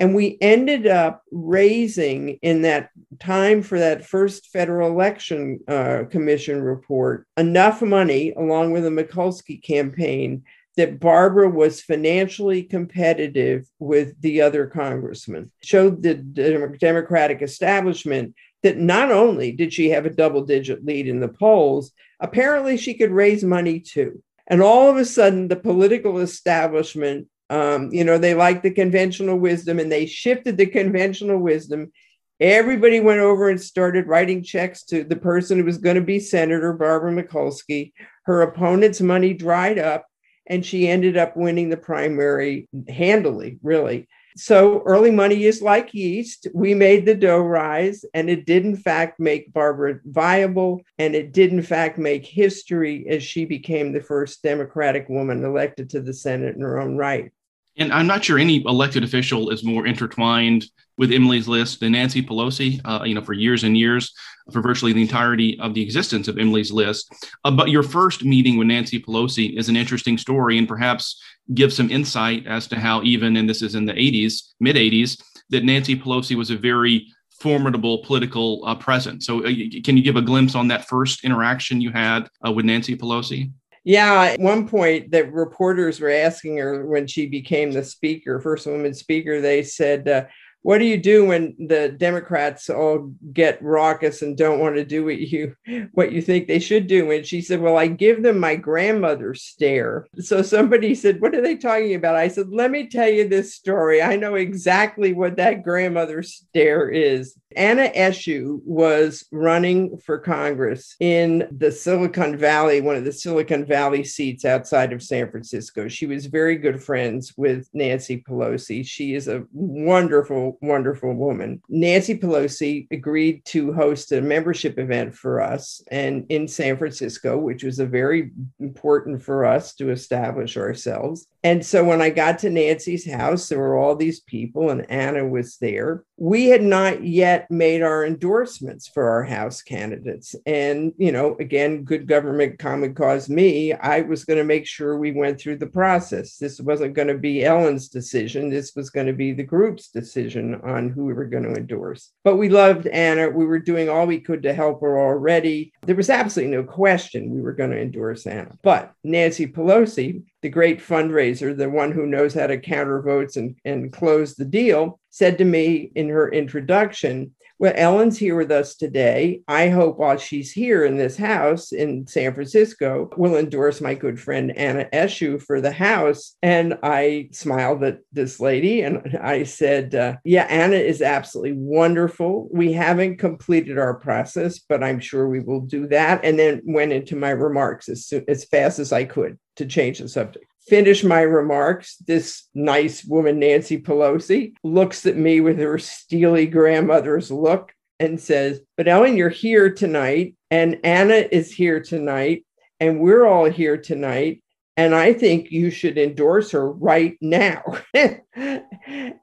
[0.00, 6.62] And we ended up raising in that time for that first federal election uh, commission
[6.62, 10.44] report enough money, along with the Mikulski campaign,
[10.76, 15.50] that Barbara was financially competitive with the other congressmen.
[15.64, 21.20] Showed the Democratic establishment that not only did she have a double digit lead in
[21.20, 24.22] the polls, apparently she could raise money too.
[24.46, 29.38] And all of a sudden, the political establishment um, you know, they liked the conventional
[29.38, 31.92] wisdom and they shifted the conventional wisdom.
[32.40, 36.20] Everybody went over and started writing checks to the person who was going to be
[36.20, 37.92] Senator Barbara Mikulski.
[38.24, 40.06] Her opponent's money dried up
[40.46, 44.08] and she ended up winning the primary handily, really.
[44.38, 46.46] So early money is like yeast.
[46.54, 50.82] We made the dough rise, and it did, in fact, make Barbara viable.
[50.96, 55.90] And it did, in fact, make history as she became the first Democratic woman elected
[55.90, 57.32] to the Senate in her own right.
[57.78, 60.66] And I'm not sure any elected official is more intertwined
[60.98, 64.12] with Emily's list than Nancy Pelosi, uh, you know, for years and years,
[64.52, 67.08] for virtually the entirety of the existence of Emily's list.
[67.44, 71.22] Uh, but your first meeting with Nancy Pelosi is an interesting story and perhaps
[71.54, 75.22] gives some insight as to how, even, and this is in the 80s, mid 80s,
[75.50, 77.06] that Nancy Pelosi was a very
[77.40, 79.24] formidable political uh, presence.
[79.24, 79.52] So, uh,
[79.84, 83.52] can you give a glimpse on that first interaction you had uh, with Nancy Pelosi?
[83.84, 88.66] Yeah, at one point that reporters were asking her when she became the speaker, first
[88.66, 90.24] woman speaker, they said, uh,
[90.62, 95.04] what do you do when the democrats all get raucous and don't want to do
[95.04, 95.54] what you
[95.94, 97.10] what you think they should do?
[97.10, 100.06] And she said well i give them my grandmother's stare.
[100.18, 102.16] So somebody said what are they talking about?
[102.16, 104.02] I said let me tell you this story.
[104.02, 111.48] I know exactly what that grandmother's stare is anna eshoo was running for congress in
[111.50, 116.26] the silicon valley one of the silicon valley seats outside of san francisco she was
[116.26, 121.60] very good friends with nancy pelosi she is a wonderful wonderful, woman.
[121.68, 127.64] Nancy Pelosi agreed to host a membership event for us and in San Francisco, which
[127.64, 128.30] was a very
[128.60, 131.26] important for us to establish ourselves.
[131.44, 135.26] And so when I got to Nancy's house, there were all these people, and Anna
[135.26, 136.04] was there.
[136.16, 140.34] We had not yet made our endorsements for our House candidates.
[140.46, 144.96] And, you know, again, good government, common cause me, I was going to make sure
[144.96, 146.36] we went through the process.
[146.36, 148.50] This wasn't going to be Ellen's decision.
[148.50, 152.12] This was going to be the group's decision on who we were going to endorse.
[152.24, 153.28] But we loved Anna.
[153.28, 155.72] We were doing all we could to help her already.
[155.82, 158.56] There was absolutely no question we were going to endorse Anna.
[158.62, 163.56] But Nancy Pelosi, the great fundraiser, the one who knows how to counter votes and,
[163.64, 168.76] and close the deal, said to me in her introduction, well, Ellen's here with us
[168.76, 169.40] today.
[169.48, 174.20] I hope while she's here in this house in San Francisco, will endorse my good
[174.20, 176.36] friend Anna Eshoo for the house.
[176.40, 182.48] And I smiled at this lady and I said, uh, Yeah, Anna is absolutely wonderful.
[182.52, 186.24] We haven't completed our process, but I'm sure we will do that.
[186.24, 189.98] And then went into my remarks as, soon, as fast as I could to change
[189.98, 195.78] the subject finish my remarks, this nice woman, Nancy Pelosi, looks at me with her
[195.78, 202.44] steely grandmother's look and says, But Ellen, you're here tonight, and Anna is here tonight,
[202.80, 204.42] and we're all here tonight.
[204.76, 207.64] And I think you should endorse her right now.
[207.94, 208.64] and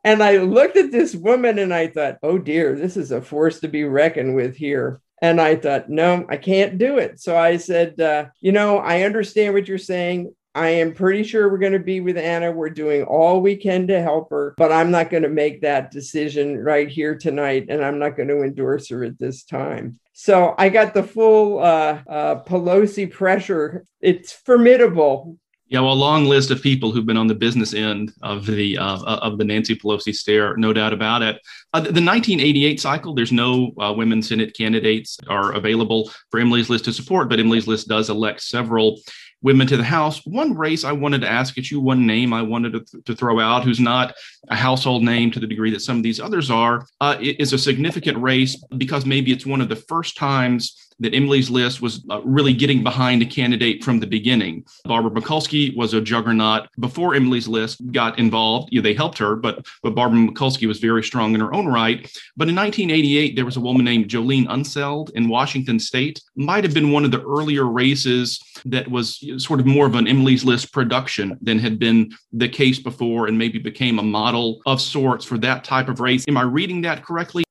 [0.03, 3.69] I looked at this woman and I thought, oh dear, this is a force to
[3.69, 4.99] be reckoned with here.
[5.21, 7.21] And I thought, no, I can't do it.
[7.21, 10.35] So I said, uh, you know, I understand what you're saying.
[10.55, 12.49] I am pretty sure we're going to be with Anna.
[12.49, 15.91] We're doing all we can to help her, but I'm not going to make that
[15.91, 19.99] decision right here tonight, and I'm not going to endorse her at this time.
[20.13, 23.83] So I got the full uh, uh, Pelosi pressure.
[23.99, 25.37] It's formidable.
[25.67, 28.77] Yeah, well, a long list of people who've been on the business end of the
[28.77, 31.41] uh, of the Nancy Pelosi stare, no doubt about it.
[31.73, 36.85] Uh, the 1988 cycle, there's no uh, women Senate candidates are available for Emily's List
[36.85, 39.01] to support, but Emily's List does elect several
[39.41, 40.25] women to the House.
[40.25, 43.15] One race I wanted to ask at you, one name I wanted to, th- to
[43.15, 44.15] throw out, who's not
[44.49, 47.57] a household name to the degree that some of these others are, uh, is a
[47.57, 52.21] significant race because maybe it's one of the first times that Emily's list was uh,
[52.23, 54.65] really getting behind a candidate from the beginning.
[54.85, 58.69] Barbara Mikulski was a juggernaut before Emily's list got involved.
[58.71, 61.67] You know, they helped her, but but Barbara Mikulski was very strong in her own
[61.67, 62.01] right.
[62.37, 66.21] But in 1988, there was a woman named Jolene Unsoeld in Washington State.
[66.35, 70.07] Might have been one of the earlier races that was sort of more of an
[70.07, 74.81] Emily's list production than had been the case before, and maybe became a model of
[74.81, 76.25] sorts for that type of race.
[76.27, 77.44] Am I reading that correctly?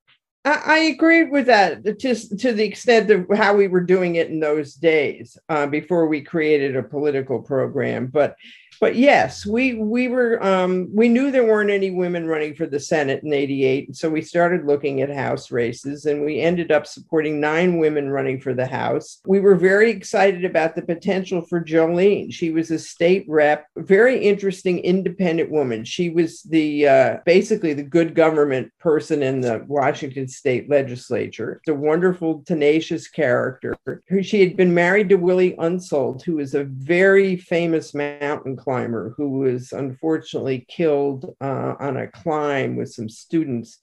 [0.44, 4.28] I, I agree with that just to the extent of how we were doing it
[4.28, 8.06] in those days uh, before we created a political program.
[8.08, 8.36] But
[8.80, 12.80] but yes, we we were um, we knew there weren't any women running for the
[12.80, 17.40] Senate in '88, so we started looking at House races, and we ended up supporting
[17.40, 19.20] nine women running for the House.
[19.26, 22.32] We were very excited about the potential for Jolene.
[22.32, 25.84] She was a state rep, very interesting, independent woman.
[25.84, 31.60] She was the uh, basically the good government person in the Washington State Legislature.
[31.68, 33.76] A wonderful, tenacious character.
[34.22, 39.28] She had been married to Willi Unsoeld, who was a very famous mountain climber who
[39.38, 43.78] was unfortunately killed uh, on a climb with some students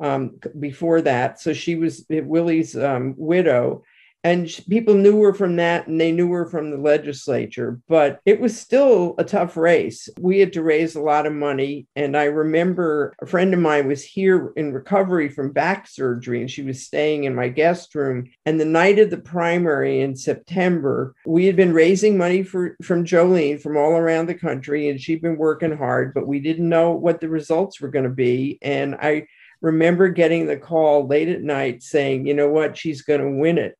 [0.00, 1.40] um, before that.
[1.40, 3.84] So she was Willi's um, widow
[4.24, 8.40] and people knew her from that and they knew her from the legislature but it
[8.40, 10.08] was still a tough race.
[10.18, 13.88] We had to raise a lot of money and i remember a friend of mine
[13.88, 18.30] was here in recovery from back surgery and she was staying in my guest room.
[18.46, 23.04] And the night of the primary in september we had been raising money for from
[23.04, 26.92] jolene from all around the country and she'd been working hard but we didn't know
[26.92, 28.58] what the results were going to be.
[28.62, 29.26] And i
[29.60, 32.76] remember getting the call late at night saying you know what?
[32.76, 33.76] She's going to win it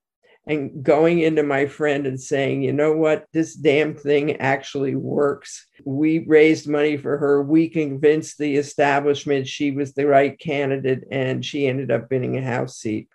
[0.47, 5.67] and going into my friend and saying, you know what, this damn thing actually works.
[5.85, 7.43] We raised money for her.
[7.43, 12.43] We convinced the establishment she was the right candidate, and she ended up winning a
[12.43, 13.09] House seat.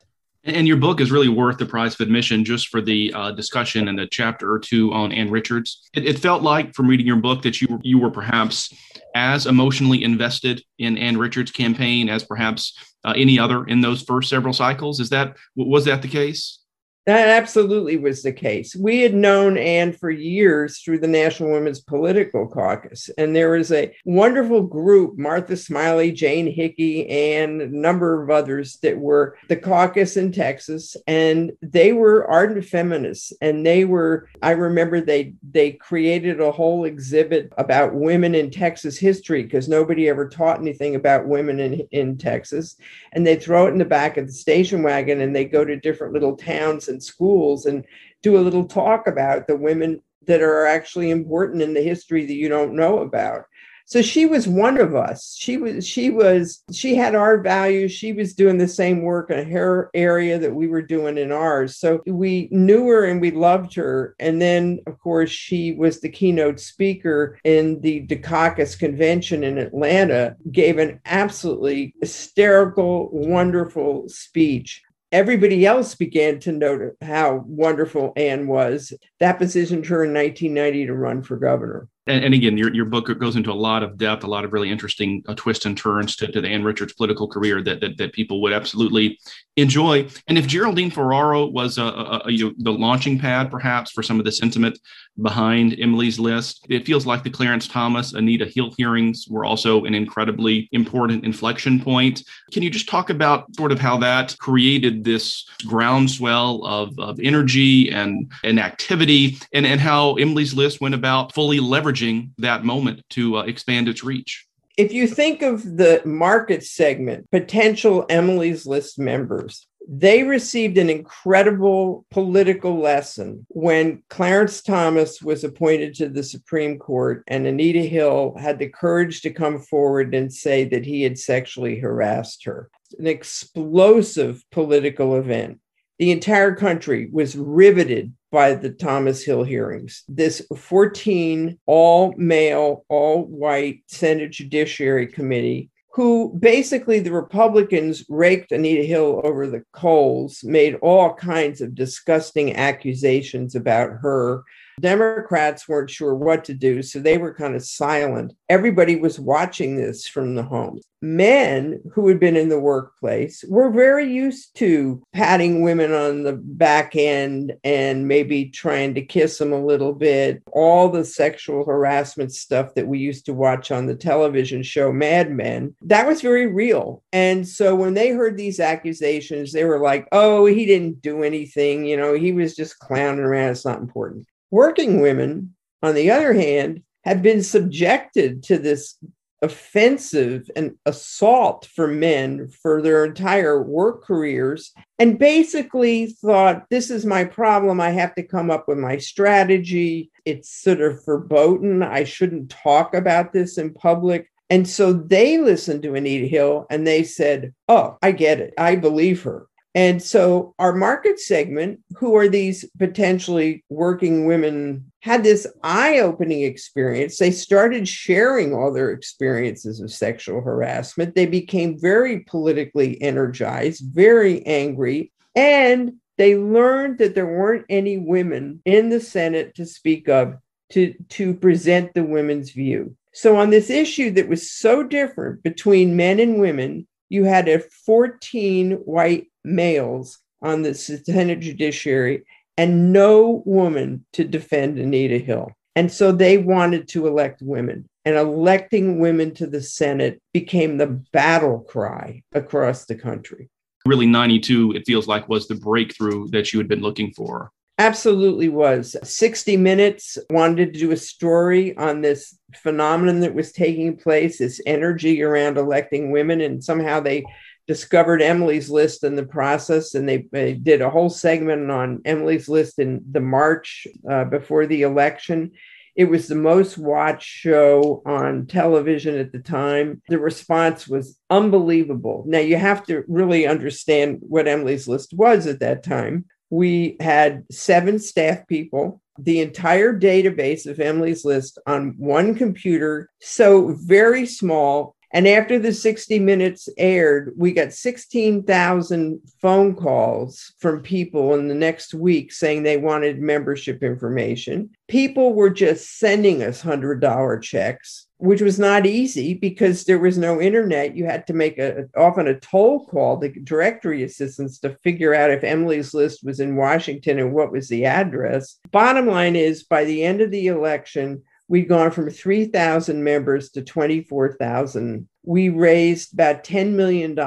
[0.45, 3.89] And your book is really worth the price of admission just for the uh, discussion
[3.89, 5.89] and a chapter or two on Ann Richards.
[5.93, 8.73] It, it, felt like from reading your book that you you were perhaps
[9.13, 14.29] as emotionally invested in Ann Richards' campaign as perhaps uh, any other in those first
[14.29, 15.01] several cycles.
[15.01, 16.59] Is that was that the case?
[17.07, 18.75] That absolutely was the case.
[18.75, 23.71] We had known Ann for years through the National Women's Political Caucus, and there was
[23.71, 29.55] a wonderful group Martha Smiley, Jane Hickey, and a number of others that were the
[29.55, 33.31] caucus in Texas, and they were ardent feminists.
[33.39, 38.97] And they were, I remember they they created a whole exhibit about women in Texas
[38.97, 42.75] history because nobody ever taught anything about women in, in Texas.
[43.13, 45.77] And they throw it in the back of the station wagon and they go to
[45.77, 47.85] different little towns and and schools and
[48.23, 52.33] do a little talk about the women that are actually important in the history that
[52.33, 53.45] you don't know about.
[53.85, 55.33] So she was one of us.
[55.39, 57.93] She was she was she had our values.
[57.93, 61.77] She was doing the same work in her area that we were doing in ours.
[61.77, 64.13] So we knew her and we loved her.
[64.19, 70.35] And then of course she was the keynote speaker in the dukakis convention in atlanta
[70.51, 74.81] gave an absolutely hysterical wonderful speech
[75.11, 78.93] everybody else began to note how wonderful Ann was.
[79.19, 83.07] That positioned her in 1990 to run for governor and, and, again, your, your book
[83.19, 86.15] goes into a lot of depth, a lot of really interesting uh, twists and turns
[86.17, 89.19] to, to the Ann Richards political career that, that, that people would absolutely
[89.57, 90.07] enjoy.
[90.27, 94.03] And if Geraldine Ferraro was a, a, a, you know, the launching pad, perhaps, for
[94.03, 94.79] some of the sentiment
[95.21, 99.95] behind Emily's list, it feels like the Clarence Thomas, Anita Hill hearings were also an
[99.95, 102.23] incredibly important inflection point.
[102.51, 107.91] Can you just talk about sort of how that created this groundswell of, of energy
[107.91, 113.01] and, and activity, and, and how Emily's list went about fully leveraging leveraging that moment
[113.11, 114.45] to uh, expand its reach.
[114.77, 122.05] If you think of the market segment, potential Emily's List members, they received an incredible
[122.11, 128.59] political lesson when Clarence Thomas was appointed to the Supreme Court and Anita Hill had
[128.59, 132.69] the courage to come forward and say that he had sexually harassed her.
[132.99, 135.59] An explosive political event.
[135.99, 140.03] The entire country was riveted by the Thomas Hill hearings.
[140.07, 148.83] This 14 all male, all white Senate Judiciary Committee who basically the Republicans raked Anita
[148.83, 154.43] Hill over the coals, made all kinds of disgusting accusations about her
[154.79, 158.33] Democrats weren't sure what to do, so they were kind of silent.
[158.49, 160.79] Everybody was watching this from the home.
[161.01, 166.33] Men who had been in the workplace were very used to patting women on the
[166.33, 170.41] back end and maybe trying to kiss them a little bit.
[170.51, 175.31] All the sexual harassment stuff that we used to watch on the television show Mad
[175.31, 177.03] Men, that was very real.
[177.13, 181.85] And so when they heard these accusations, they were like, oh, he didn't do anything.
[181.85, 183.51] You know, he was just clowning around.
[183.51, 184.25] It's not important.
[184.51, 188.97] Working women, on the other hand, have been subjected to this
[189.41, 197.05] offensive and assault for men for their entire work careers and basically thought this is
[197.05, 197.79] my problem.
[197.79, 200.11] I have to come up with my strategy.
[200.25, 201.83] It's sort of verboten.
[201.83, 204.31] I shouldn't talk about this in public.
[204.49, 208.53] And so they listened to anita hill and they said oh i get it.
[208.57, 215.23] I believe her and so our market segment, who are these potentially working women, had
[215.23, 217.17] this eye opening experience.
[217.17, 221.15] They started sharing all their experiences of sexual harassment.
[221.15, 228.61] They became very politically energized, very angry, and they learned that there weren't any women
[228.65, 230.35] in the Senate to speak of
[230.71, 232.95] to, to present the women's view.
[233.13, 237.59] So, on this issue that was so different between men and women, you had a
[237.59, 242.23] 14 white males on the Senate Judiciary
[242.57, 245.51] and no woman to defend Anita Hill.
[245.75, 247.87] And so they wanted to elect women.
[248.03, 253.49] And electing women to the Senate became the battle cry across the country.
[253.85, 257.51] Really, 92, it feels like, was the breakthrough that you had been looking for.
[257.79, 258.95] Absolutely was.
[259.03, 264.59] 60 Minutes wanted to do a story on this phenomenon that was taking place, this
[264.65, 267.23] energy around electing women, and somehow they
[267.67, 272.47] discovered Emily's List in the process, and they, they did a whole segment on Emily's
[272.47, 275.51] List in the March uh, before the election.
[275.95, 280.01] It was the most watched show on television at the time.
[280.07, 282.23] The response was unbelievable.
[282.27, 286.25] Now, you have to really understand what Emily's List was at that time.
[286.49, 293.73] We had seven staff people, the entire database of Emily's List on one computer, so
[293.73, 301.33] very small, and after the 60 minutes aired, we got 16,000 phone calls from people
[301.33, 304.69] in the next week saying they wanted membership information.
[304.87, 310.39] People were just sending us $100 checks, which was not easy because there was no
[310.39, 310.95] internet.
[310.95, 315.31] You had to make a often a toll call to directory assistants to figure out
[315.31, 318.59] if Emily's list was in Washington and what was the address.
[318.69, 323.61] Bottom line is by the end of the election, We'd gone from 3,000 members to
[323.61, 325.07] 24,000.
[325.23, 327.17] We raised about $10 million.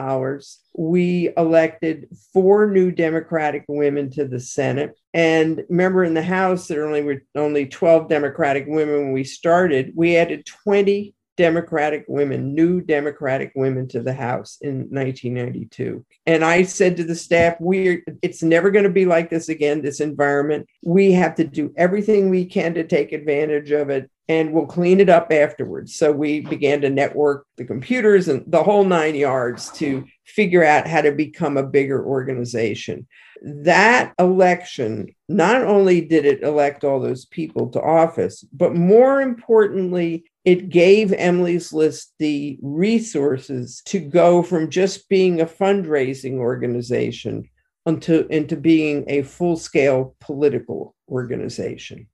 [0.76, 4.98] We elected four new Democratic women to the Senate.
[5.14, 9.92] And remember, in the House, there only were only 12 Democratic women when we started.
[9.94, 16.04] We added 20 Democratic women, new Democratic women to the House in 1992.
[16.26, 19.80] And I said to the staff, we're it's never going to be like this again,
[19.80, 20.68] this environment.
[20.82, 25.00] We have to do everything we can to take advantage of it and we'll clean
[25.00, 25.96] it up afterwards.
[25.96, 30.86] So we began to network the computers and the whole nine yards to figure out
[30.86, 33.06] how to become a bigger organization.
[33.42, 40.29] That election, not only did it elect all those people to office, but more importantly,
[40.44, 47.48] it gave Emily's List the resources to go from just being a fundraising organization
[47.86, 52.06] into, into being a full scale political organization.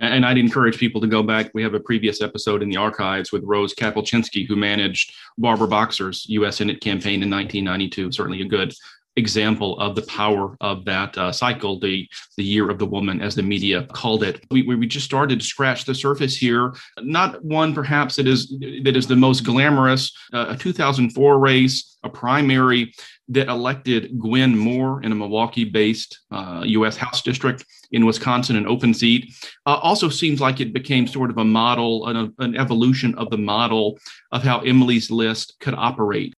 [0.00, 1.52] And I'd encourage people to go back.
[1.54, 6.26] We have a previous episode in the archives with Rose Kapolczynski, who managed Barbara Boxer's
[6.30, 6.56] U.S.
[6.56, 8.10] Senate campaign in 1992.
[8.10, 8.74] Certainly a good
[9.16, 13.34] example of the power of that uh, cycle, the the year of the woman, as
[13.34, 14.44] the media called it.
[14.50, 16.74] We, we just started to scratch the surface here.
[17.00, 18.48] Not one perhaps that is
[18.82, 20.12] that is the most glamorous.
[20.32, 22.92] Uh, a 2004 race, a primary
[23.28, 26.96] that elected Gwen Moore in a Milwaukee-based uh, U.S.
[26.96, 29.32] House district in Wisconsin, an open seat.
[29.64, 33.38] Uh, also seems like it became sort of a model, an, an evolution of the
[33.38, 33.98] model
[34.32, 36.34] of how Emily's List could operate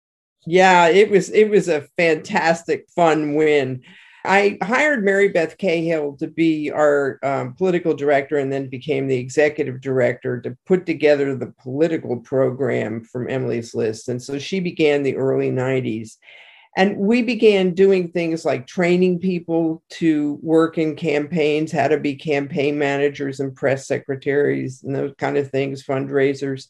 [0.47, 3.83] yeah, it was it was a fantastic, fun win.
[4.25, 9.19] I hired Mary Beth Cahill to be our um, political director and then became the
[9.19, 14.09] executive director to put together the political program from Emily's List.
[14.09, 16.17] And so she began the early 90s.
[16.77, 22.15] And we began doing things like training people to work in campaigns, how to be
[22.15, 26.69] campaign managers and press secretaries and those kind of things, fundraisers.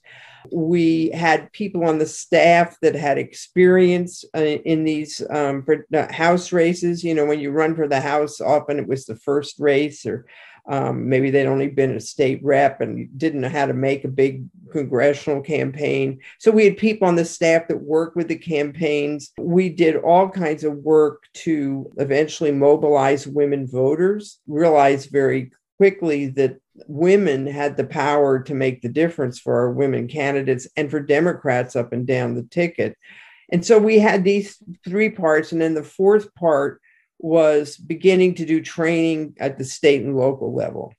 [0.52, 6.52] We had people on the staff that had experience uh, in these um, uh, house
[6.52, 7.02] races.
[7.02, 10.24] You know, when you run for the house, often it was the first race or
[10.69, 14.09] um, maybe they'd only been a state rep and didn't know how to make a
[14.09, 16.21] big congressional campaign.
[16.39, 19.31] So we had people on the staff that worked with the campaigns.
[19.39, 26.59] We did all kinds of work to eventually mobilize women voters, realized very quickly that
[26.89, 31.77] women had the power to make the difference for our women candidates and for Democrats
[31.77, 32.97] up and down the ticket.
[33.51, 35.53] And so we had these three parts.
[35.53, 36.81] And then the fourth part
[37.19, 40.93] was beginning to do training at the state and local level.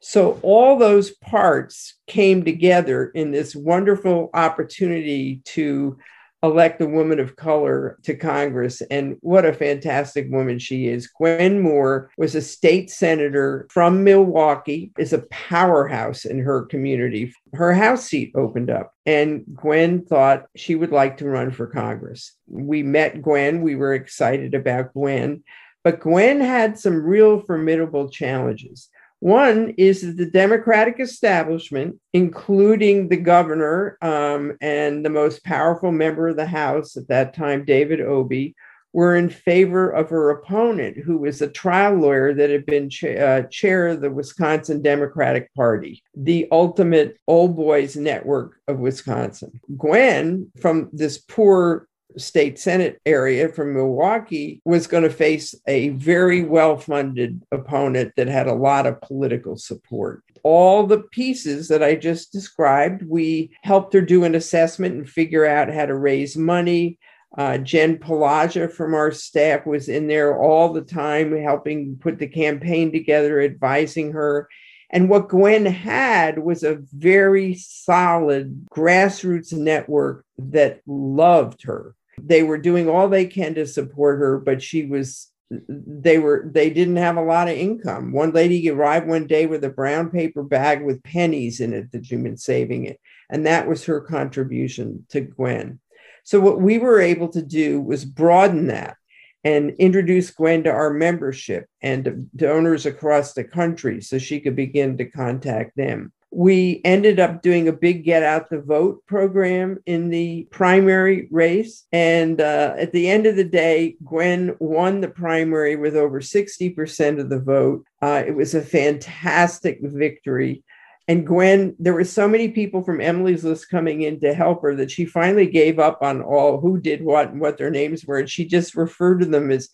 [0.00, 5.96] So all those parts came together in this wonderful opportunity to
[6.44, 8.82] elect a woman of color to Congress.
[8.82, 11.08] And what a fantastic woman she is.
[11.08, 17.34] Gwen Moore was a state senator from Milwaukee, is a powerhouse in her community.
[17.54, 22.32] Her House seat opened up, and Gwen thought she would like to run for Congress.
[22.46, 23.62] We met Gwen.
[23.62, 25.42] We were excited about Gwen.
[25.82, 28.88] But Gwen had some real formidable challenges.
[29.20, 36.28] One is that the Democratic establishment, including the governor um, and the most powerful member
[36.28, 38.54] of the House at that time, David Obey,
[38.94, 43.08] were in favor of her opponent, who was a trial lawyer that had been cha-
[43.08, 49.60] uh, chair of the Wisconsin Democratic Party, the ultimate old boys network of Wisconsin.
[49.76, 56.42] Gwen, from this poor state senate area from Milwaukee was going to face a very
[56.42, 60.22] well funded opponent that had a lot of political support.
[60.42, 65.46] All the pieces that I just described, we helped her do an assessment and figure
[65.46, 66.98] out how to raise money.
[67.36, 72.28] Uh, Jen Pelagia from our staff was in there all the time, helping put the
[72.28, 74.48] campaign together, advising her.
[74.90, 82.58] And what Gwen had was a very solid grassroots network that loved her they were
[82.58, 87.16] doing all they can to support her, but she was they were they didn't have
[87.16, 88.12] a lot of income.
[88.12, 92.06] One lady arrived one day with a brown paper bag with pennies in it that
[92.06, 93.00] she'd been saving it.
[93.30, 95.80] And that was her contribution to Gwen.
[96.24, 98.96] So what we were able to do was broaden that
[99.44, 104.96] and introduce Gwen to our membership and donors across the country so she could begin
[104.96, 110.10] to contact them we ended up doing a big get out the vote program in
[110.10, 111.86] the primary race.
[111.92, 117.20] And uh, at the end of the day, Gwen won the primary with over 60%
[117.20, 117.86] of the vote.
[118.02, 120.64] Uh, it was a fantastic victory.
[121.06, 124.74] And Gwen, there were so many people from Emily's list coming in to help her
[124.74, 128.18] that she finally gave up on all who did what and what their names were.
[128.18, 129.68] And she just referred to them as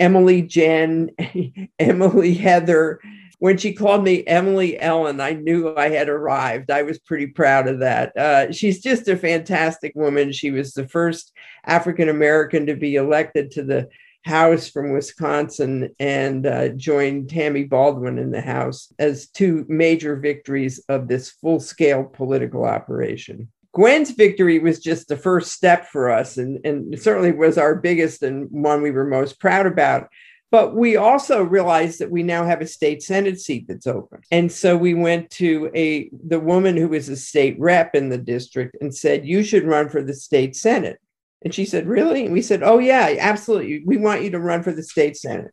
[0.00, 1.10] Emily Jen,
[1.78, 3.00] Emily Heather,
[3.40, 6.70] when she called me Emily Ellen, I knew I had arrived.
[6.70, 8.16] I was pretty proud of that.
[8.16, 10.30] Uh, she's just a fantastic woman.
[10.30, 11.32] She was the first
[11.64, 13.88] African American to be elected to the
[14.26, 20.78] House from Wisconsin and uh, joined Tammy Baldwin in the House as two major victories
[20.90, 23.48] of this full scale political operation.
[23.72, 28.22] Gwen's victory was just the first step for us and, and certainly was our biggest
[28.22, 30.08] and one we were most proud about.
[30.50, 34.20] But we also realized that we now have a state senate seat that's open.
[34.32, 38.18] And so we went to a the woman who was a state rep in the
[38.18, 40.98] district and said, "You should run for the state senate."
[41.42, 43.82] And she said, "Really?" And we said, "Oh yeah, absolutely.
[43.86, 45.52] We want you to run for the state senate."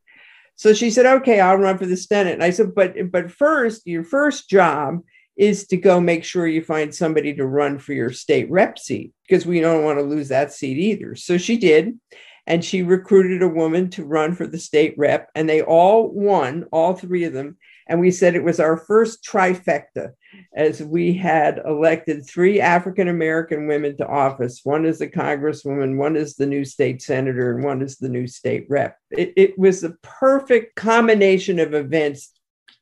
[0.56, 3.86] So she said, "Okay, I'll run for the senate." And I said, "But but first,
[3.86, 5.02] your first job
[5.38, 9.14] is to go make sure you find somebody to run for your state rep seat
[9.28, 12.00] because we don't want to lose that seat either." So she did
[12.48, 16.66] and she recruited a woman to run for the state rep, and they all won,
[16.72, 17.58] all three of them.
[17.90, 20.12] And we said it was our first trifecta,
[20.56, 24.62] as we had elected three African American women to office.
[24.64, 28.28] One is the congresswoman, one is the new state senator, and one is the new
[28.28, 28.98] state rep.
[29.12, 32.32] It, it was a perfect combination of events.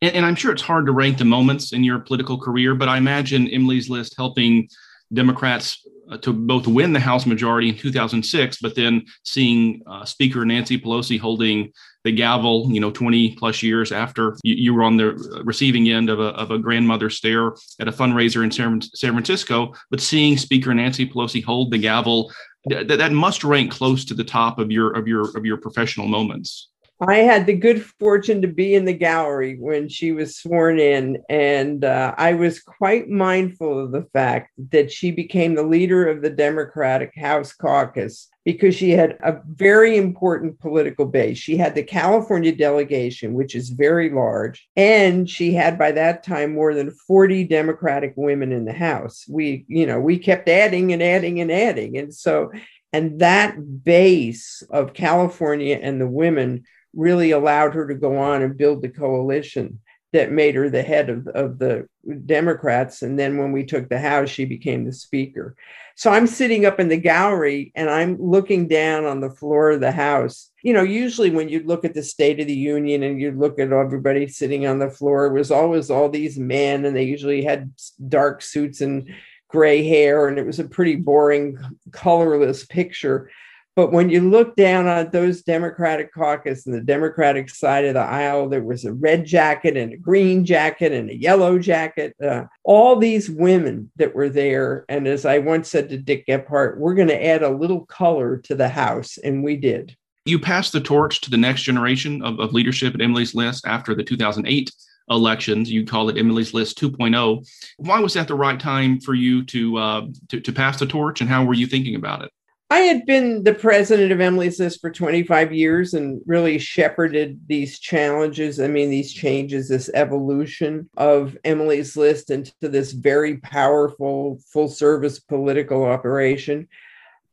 [0.02, 2.90] And, and I'm sure it's hard to rank the moments in your political career, but
[2.90, 4.70] I imagine Emily's List helping
[5.14, 5.88] Democrats
[6.22, 11.20] to both win the House majority in 2006, but then seeing uh, Speaker Nancy Pelosi
[11.20, 11.72] holding
[12.04, 16.10] the gavel, you know, 20 plus years after you, you, were on the receiving end
[16.10, 20.38] of a, of a grandmother stare at a fundraiser in San, San Francisco, but seeing
[20.38, 22.32] Speaker Nancy Pelosi hold the gavel,
[22.66, 26.08] that, that must rank close to the top of your of your of your professional
[26.08, 26.70] moments.
[27.02, 31.22] I had the good fortune to be in the gallery when she was sworn in,
[31.30, 36.22] and uh, I was quite mindful of the fact that she became the leader of
[36.22, 41.38] the Democratic House caucus because she had a very important political base.
[41.38, 46.54] She had the California delegation, which is very large, and she had by that time
[46.54, 49.26] more than 40 Democratic women in the House.
[49.28, 51.98] We, you know, we kept adding and adding and adding.
[51.98, 52.52] And so,
[52.94, 56.64] and that base of California and the women
[56.96, 59.80] really allowed her to go on and build the coalition
[60.14, 61.88] that made her the head of, of the
[62.26, 63.02] Democrats.
[63.02, 65.56] And then when we took the House, she became the Speaker.
[65.98, 69.82] So I'm sitting up in the gallery and I'm looking down on the floor of
[69.82, 70.52] the House.
[70.62, 73.60] You know, usually when you look at the State of the Union and you look
[73.60, 77.44] at everybody sitting on the floor, it was always all these men, and they usually
[77.44, 77.74] had
[78.08, 79.14] dark suits and
[79.50, 81.58] gray hair, and it was a pretty boring,
[81.92, 83.30] colorless picture.
[83.76, 88.00] But when you look down on those Democratic caucus and the Democratic side of the
[88.00, 92.16] aisle, there was a red jacket and a green jacket and a yellow jacket.
[92.24, 94.86] Uh, all these women that were there.
[94.88, 98.38] And as I once said to Dick Gephardt, we're going to add a little color
[98.38, 99.18] to the House.
[99.18, 99.98] And we did.
[100.24, 103.94] You passed the torch to the next generation of, of leadership at Emily's List after
[103.94, 104.72] the 2008
[105.10, 105.70] elections.
[105.70, 107.48] You call it Emily's List 2.0.
[107.78, 111.22] Why was that the right time for you to, uh, to, to pass the torch,
[111.22, 112.32] and how were you thinking about it?
[112.72, 117.78] I had been the president of Emily's List for 25 years and really shepherded these
[117.78, 118.60] challenges.
[118.60, 125.20] I mean, these changes, this evolution of Emily's List into this very powerful full service
[125.20, 126.68] political operation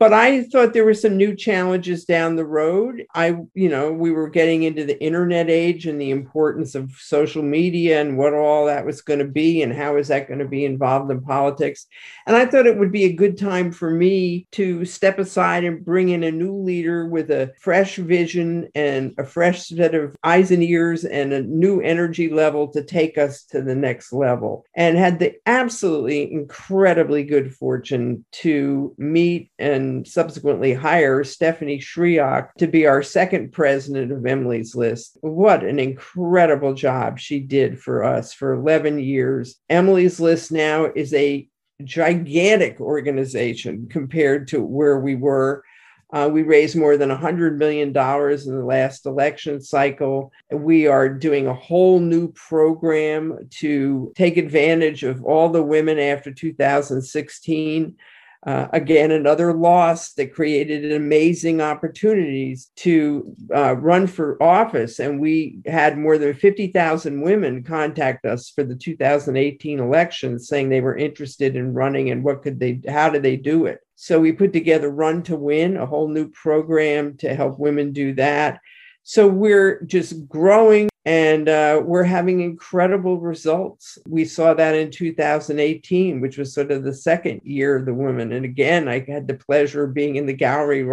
[0.03, 3.05] but I thought there were some new challenges down the road.
[3.14, 7.44] I, you know, we were getting into the internet age and the importance of social
[7.44, 10.48] media and what all that was going to be and how is that going to
[10.48, 11.86] be involved in politics.
[12.26, 15.84] And I thought it would be a good time for me to step aside and
[15.84, 20.50] bring in a new leader with a fresh vision and a fresh set of eyes
[20.50, 24.64] and ears and a new energy level to take us to the next level.
[24.74, 32.66] And had the absolutely incredibly good fortune to meet and subsequently hire Stephanie Schriock to
[32.66, 35.18] be our second president of Emily's List.
[35.20, 39.57] What an incredible job she did for us for 11 years.
[39.68, 41.49] Emily's List now is a
[41.84, 45.64] gigantic organization compared to where we were.
[46.12, 50.30] Uh, we raised more than $100 million in the last election cycle.
[50.51, 56.30] We are doing a whole new program to take advantage of all the women after
[56.30, 57.97] 2016
[58.45, 64.99] uh, again, another loss that created amazing opportunities to uh, run for office.
[64.99, 70.80] And we had more than 50,000 women contact us for the 2018 elections saying they
[70.80, 73.80] were interested in running and what could they, how do they do it?
[73.95, 78.12] So we put together Run to Win, a whole new program to help women do
[78.14, 78.59] that.
[79.05, 83.98] So we're just growing and uh, we're having incredible results.
[84.07, 88.32] We saw that in 2018, which was sort of the second year of the women.
[88.32, 90.86] And again, I had the pleasure of being in the gallery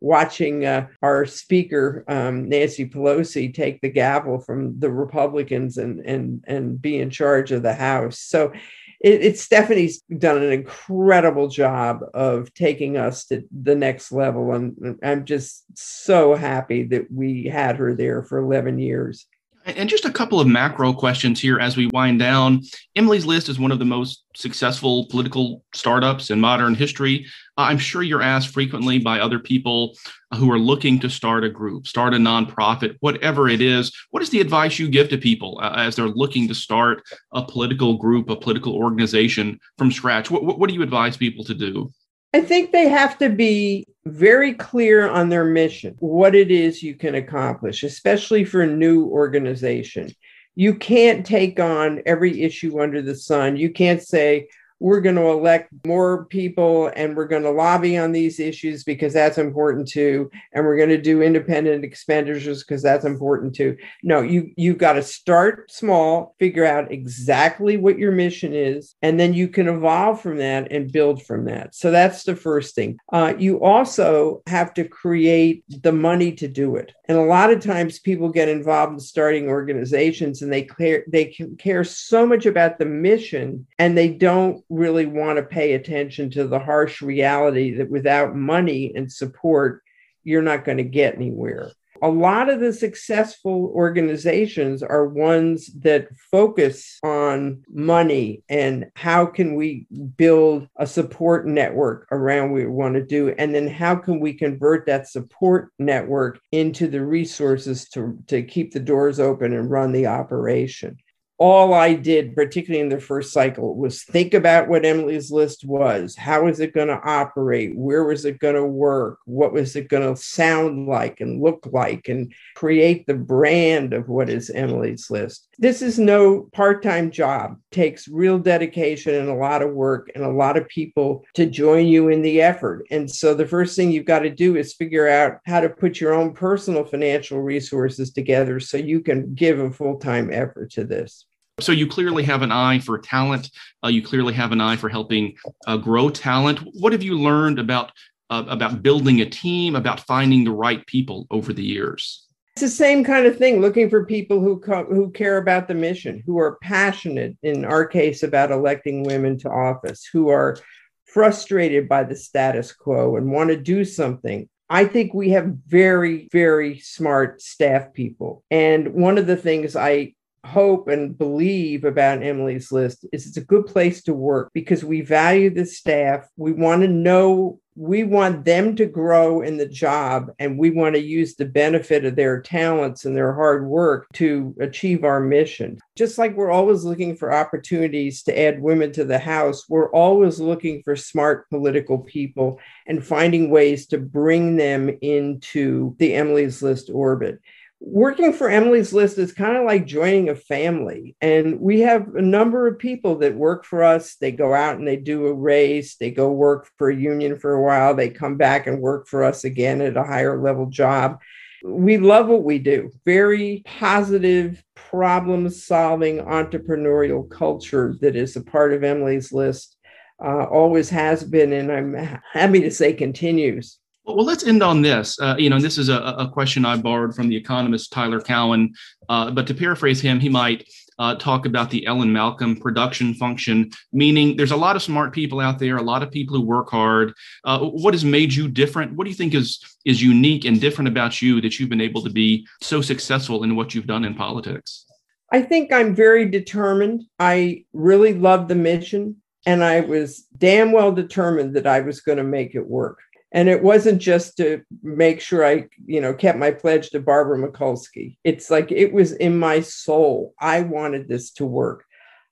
[0.00, 6.42] watching uh, our speaker, um, Nancy Pelosi, take the gavel from the Republicans and, and,
[6.48, 8.18] and be in charge of the House.
[8.18, 8.52] So
[9.00, 14.52] it, it's Stephanie's done an incredible job of taking us to the next level.
[14.52, 19.26] And I'm just so happy that we had her there for 11 years.
[19.66, 22.62] And just a couple of macro questions here as we wind down.
[22.94, 27.26] Emily's List is one of the most successful political startups in modern history.
[27.56, 29.96] I'm sure you're asked frequently by other people
[30.36, 33.92] who are looking to start a group, start a nonprofit, whatever it is.
[34.10, 37.02] What is the advice you give to people uh, as they're looking to start
[37.32, 40.30] a political group, a political organization from scratch?
[40.30, 41.90] What, what do you advise people to do?
[42.32, 46.94] I think they have to be very clear on their mission, what it is you
[46.94, 50.08] can accomplish, especially for a new organization.
[50.54, 53.56] You can't take on every issue under the sun.
[53.56, 54.48] You can't say,
[54.80, 59.12] we're going to elect more people and we're going to lobby on these issues because
[59.12, 60.30] that's important too.
[60.52, 63.76] And we're going to do independent expenditures because that's important too.
[64.02, 69.18] No you you've got to start small figure out exactly what your mission is and
[69.18, 71.74] then you can evolve from that and build from that.
[71.74, 72.98] So that's the first thing.
[73.12, 76.92] Uh, you also have to create the money to do it.
[77.08, 81.36] And a lot of times people get involved in starting organizations and they care they
[81.58, 86.46] care so much about the mission and they don't really want to pay attention to
[86.46, 89.82] the harsh reality that without money and support,
[90.24, 91.70] you're not going to get anywhere.
[92.02, 99.54] A lot of the successful organizations are ones that focus on money and how can
[99.54, 99.86] we
[100.16, 103.34] build a support network around what we want to do.
[103.38, 108.72] And then how can we convert that support network into the resources to, to keep
[108.72, 110.98] the doors open and run the operation
[111.38, 116.16] all I did, particularly in the first cycle, was think about what Emily's list was.
[116.16, 117.76] How is it going to operate?
[117.76, 119.18] Where was it going to work?
[119.26, 122.08] What was it going to sound like and look like?
[122.08, 125.46] And create the brand of what is Emily's list.
[125.58, 130.10] This is no part time job, it takes real dedication and a lot of work
[130.14, 132.86] and a lot of people to join you in the effort.
[132.90, 136.00] And so the first thing you've got to do is figure out how to put
[136.00, 140.84] your own personal financial resources together so you can give a full time effort to
[140.84, 141.25] this.
[141.58, 143.50] So you clearly have an eye for talent.
[143.82, 145.36] Uh, you clearly have an eye for helping
[145.66, 146.58] uh, grow talent.
[146.74, 147.92] What have you learned about
[148.28, 152.26] uh, about building a team, about finding the right people over the years?
[152.56, 153.62] It's the same kind of thing.
[153.62, 157.38] Looking for people who co- who care about the mission, who are passionate.
[157.42, 160.58] In our case, about electing women to office, who are
[161.06, 164.46] frustrated by the status quo and want to do something.
[164.68, 168.44] I think we have very, very smart staff people.
[168.50, 170.12] And one of the things I
[170.46, 175.00] hope and believe about Emily's List is it's a good place to work because we
[175.00, 176.26] value the staff.
[176.36, 180.94] We want to know, we want them to grow in the job, and we want
[180.94, 185.78] to use the benefit of their talents and their hard work to achieve our mission.
[185.96, 190.40] Just like we're always looking for opportunities to add women to the House, we're always
[190.40, 196.90] looking for smart political people and finding ways to bring them into the Emily's List
[196.92, 197.40] orbit
[197.80, 201.16] working for Emily's List is kind of like joining a family.
[201.20, 204.16] And we have a number of people that work for us.
[204.16, 207.52] They go out and they do a race, they go work for a union for
[207.52, 211.20] a while, they come back and work for us again at a higher level job.
[211.64, 212.92] We love what we do.
[213.04, 219.76] Very positive, problem solving entrepreneurial culture that is a part of Emily's List.
[220.22, 223.78] Uh, always has been, and I'm happy to say continues.
[224.06, 225.18] Well, let's end on this.
[225.20, 228.20] Uh, you know, and this is a, a, question I borrowed from the economist Tyler
[228.20, 228.72] Cowen.
[229.08, 230.68] Uh, but to paraphrase him, he might
[231.00, 235.40] uh, talk about the Ellen Malcolm production function, meaning there's a lot of smart people
[235.40, 237.12] out there, a lot of people who work hard.
[237.44, 238.94] Uh, what has made you different?
[238.94, 242.02] What do you think is is unique and different about you that you've been able
[242.04, 244.86] to be so successful in what you've done in politics?
[245.32, 247.02] I think I'm very determined.
[247.18, 252.18] I really love the mission, and I was damn well determined that I was going
[252.18, 253.00] to make it work
[253.32, 257.38] and it wasn't just to make sure i you know kept my pledge to barbara
[257.38, 258.16] mikulski.
[258.24, 260.34] It's like it was in my soul.
[260.40, 261.85] I wanted this to work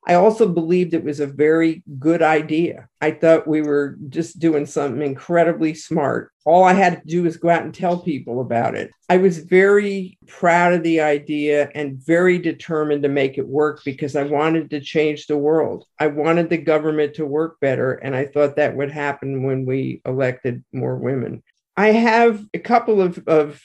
[0.06, 2.88] I also believed it was a very good idea.
[3.00, 6.30] I thought we were just doing something incredibly smart.
[6.44, 8.90] All I had to do was go out and tell people about it.
[9.08, 14.14] I was very proud of the idea and very determined to make it work because
[14.14, 15.86] I wanted to change the world.
[15.98, 17.94] I wanted the government to work better.
[17.94, 21.42] And I thought that would happen when we elected more women.
[21.76, 23.62] I have a couple of, of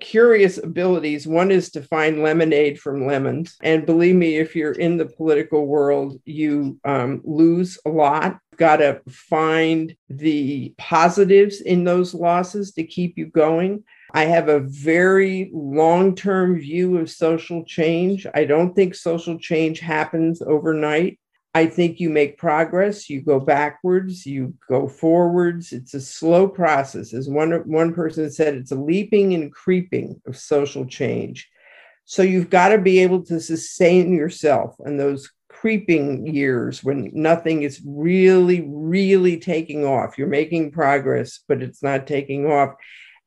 [0.00, 1.26] curious abilities.
[1.26, 3.56] One is to find lemonade from lemons.
[3.62, 8.38] And believe me, if you're in the political world, you um, lose a lot.
[8.56, 13.84] Got to find the positives in those losses to keep you going.
[14.12, 18.26] I have a very long term view of social change.
[18.34, 21.18] I don't think social change happens overnight.
[21.52, 25.72] I think you make progress, you go backwards, you go forwards.
[25.72, 27.12] It's a slow process.
[27.12, 31.48] As one, one person said, it's a leaping and creeping of social change.
[32.04, 37.62] So you've got to be able to sustain yourself in those creeping years when nothing
[37.62, 40.16] is really, really taking off.
[40.16, 42.74] You're making progress, but it's not taking off.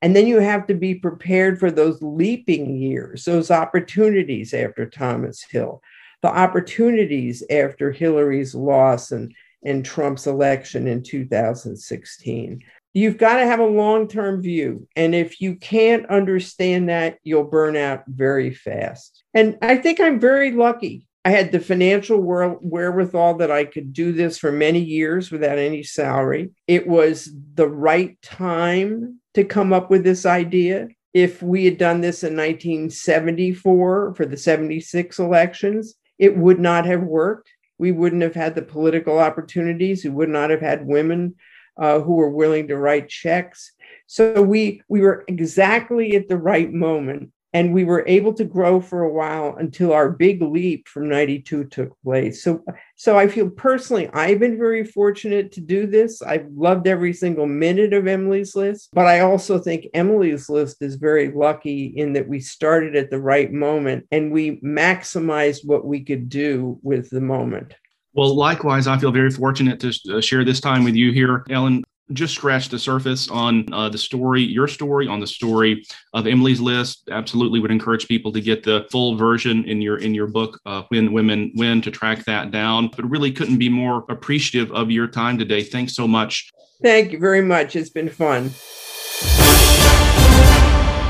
[0.02, 5.44] And then you have to be prepared for those leaping years, those opportunities after Thomas
[5.44, 5.82] Hill
[6.24, 12.64] the opportunities after Hillary's loss and, and Trump's election in 2016.
[12.94, 14.88] You've got to have a long term view.
[14.96, 19.24] And if you can't understand that, you'll burn out very fast.
[19.34, 21.08] And I think I'm very lucky.
[21.26, 25.84] I had the financial wherewithal that I could do this for many years without any
[25.84, 26.52] salary.
[26.68, 30.88] It was the right time to come up with this idea.
[31.14, 37.04] If we had done this in 1974 for the 76 elections, it would not have
[37.04, 37.50] worked.
[37.78, 40.04] We wouldn't have had the political opportunities.
[40.04, 41.36] We would not have had women
[41.78, 43.72] uh, who were willing to write checks.
[44.08, 48.82] So we we were exactly at the right moment And we were able to grow
[48.82, 52.44] for a while until our big leap from 92 took place.
[52.44, 52.64] So,
[52.96, 56.22] so I feel personally, I've been very fortunate to do this.
[56.22, 60.96] I've loved every single minute of Emily's List, but I also think Emily's List is
[60.96, 66.04] very lucky in that we started at the right moment and we maximized what we
[66.04, 67.76] could do with the moment.
[68.16, 71.84] Well, likewise, I feel very fortunate to uh, share this time with you here, Ellen
[72.12, 76.60] just scratched the surface on uh, the story, your story, on the story of Emily's
[76.60, 77.08] List.
[77.10, 80.84] Absolutely, would encourage people to get the full version in your in your book, uh,
[80.90, 82.90] "When Women Win," to track that down.
[82.96, 85.64] But really, couldn't be more appreciative of your time today.
[85.64, 86.52] Thanks so much.
[86.82, 87.76] Thank you very much.
[87.76, 88.50] It's been fun.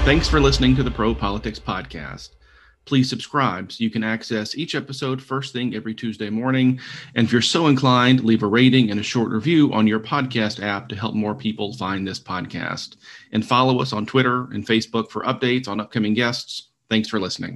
[0.05, 2.29] Thanks for listening to the Pro Politics Podcast.
[2.85, 6.79] Please subscribe so you can access each episode first thing every Tuesday morning.
[7.15, 10.61] And if you're so inclined, leave a rating and a short review on your podcast
[10.61, 12.97] app to help more people find this podcast.
[13.31, 16.69] And follow us on Twitter and Facebook for updates on upcoming guests.
[16.89, 17.51] Thanks for listening.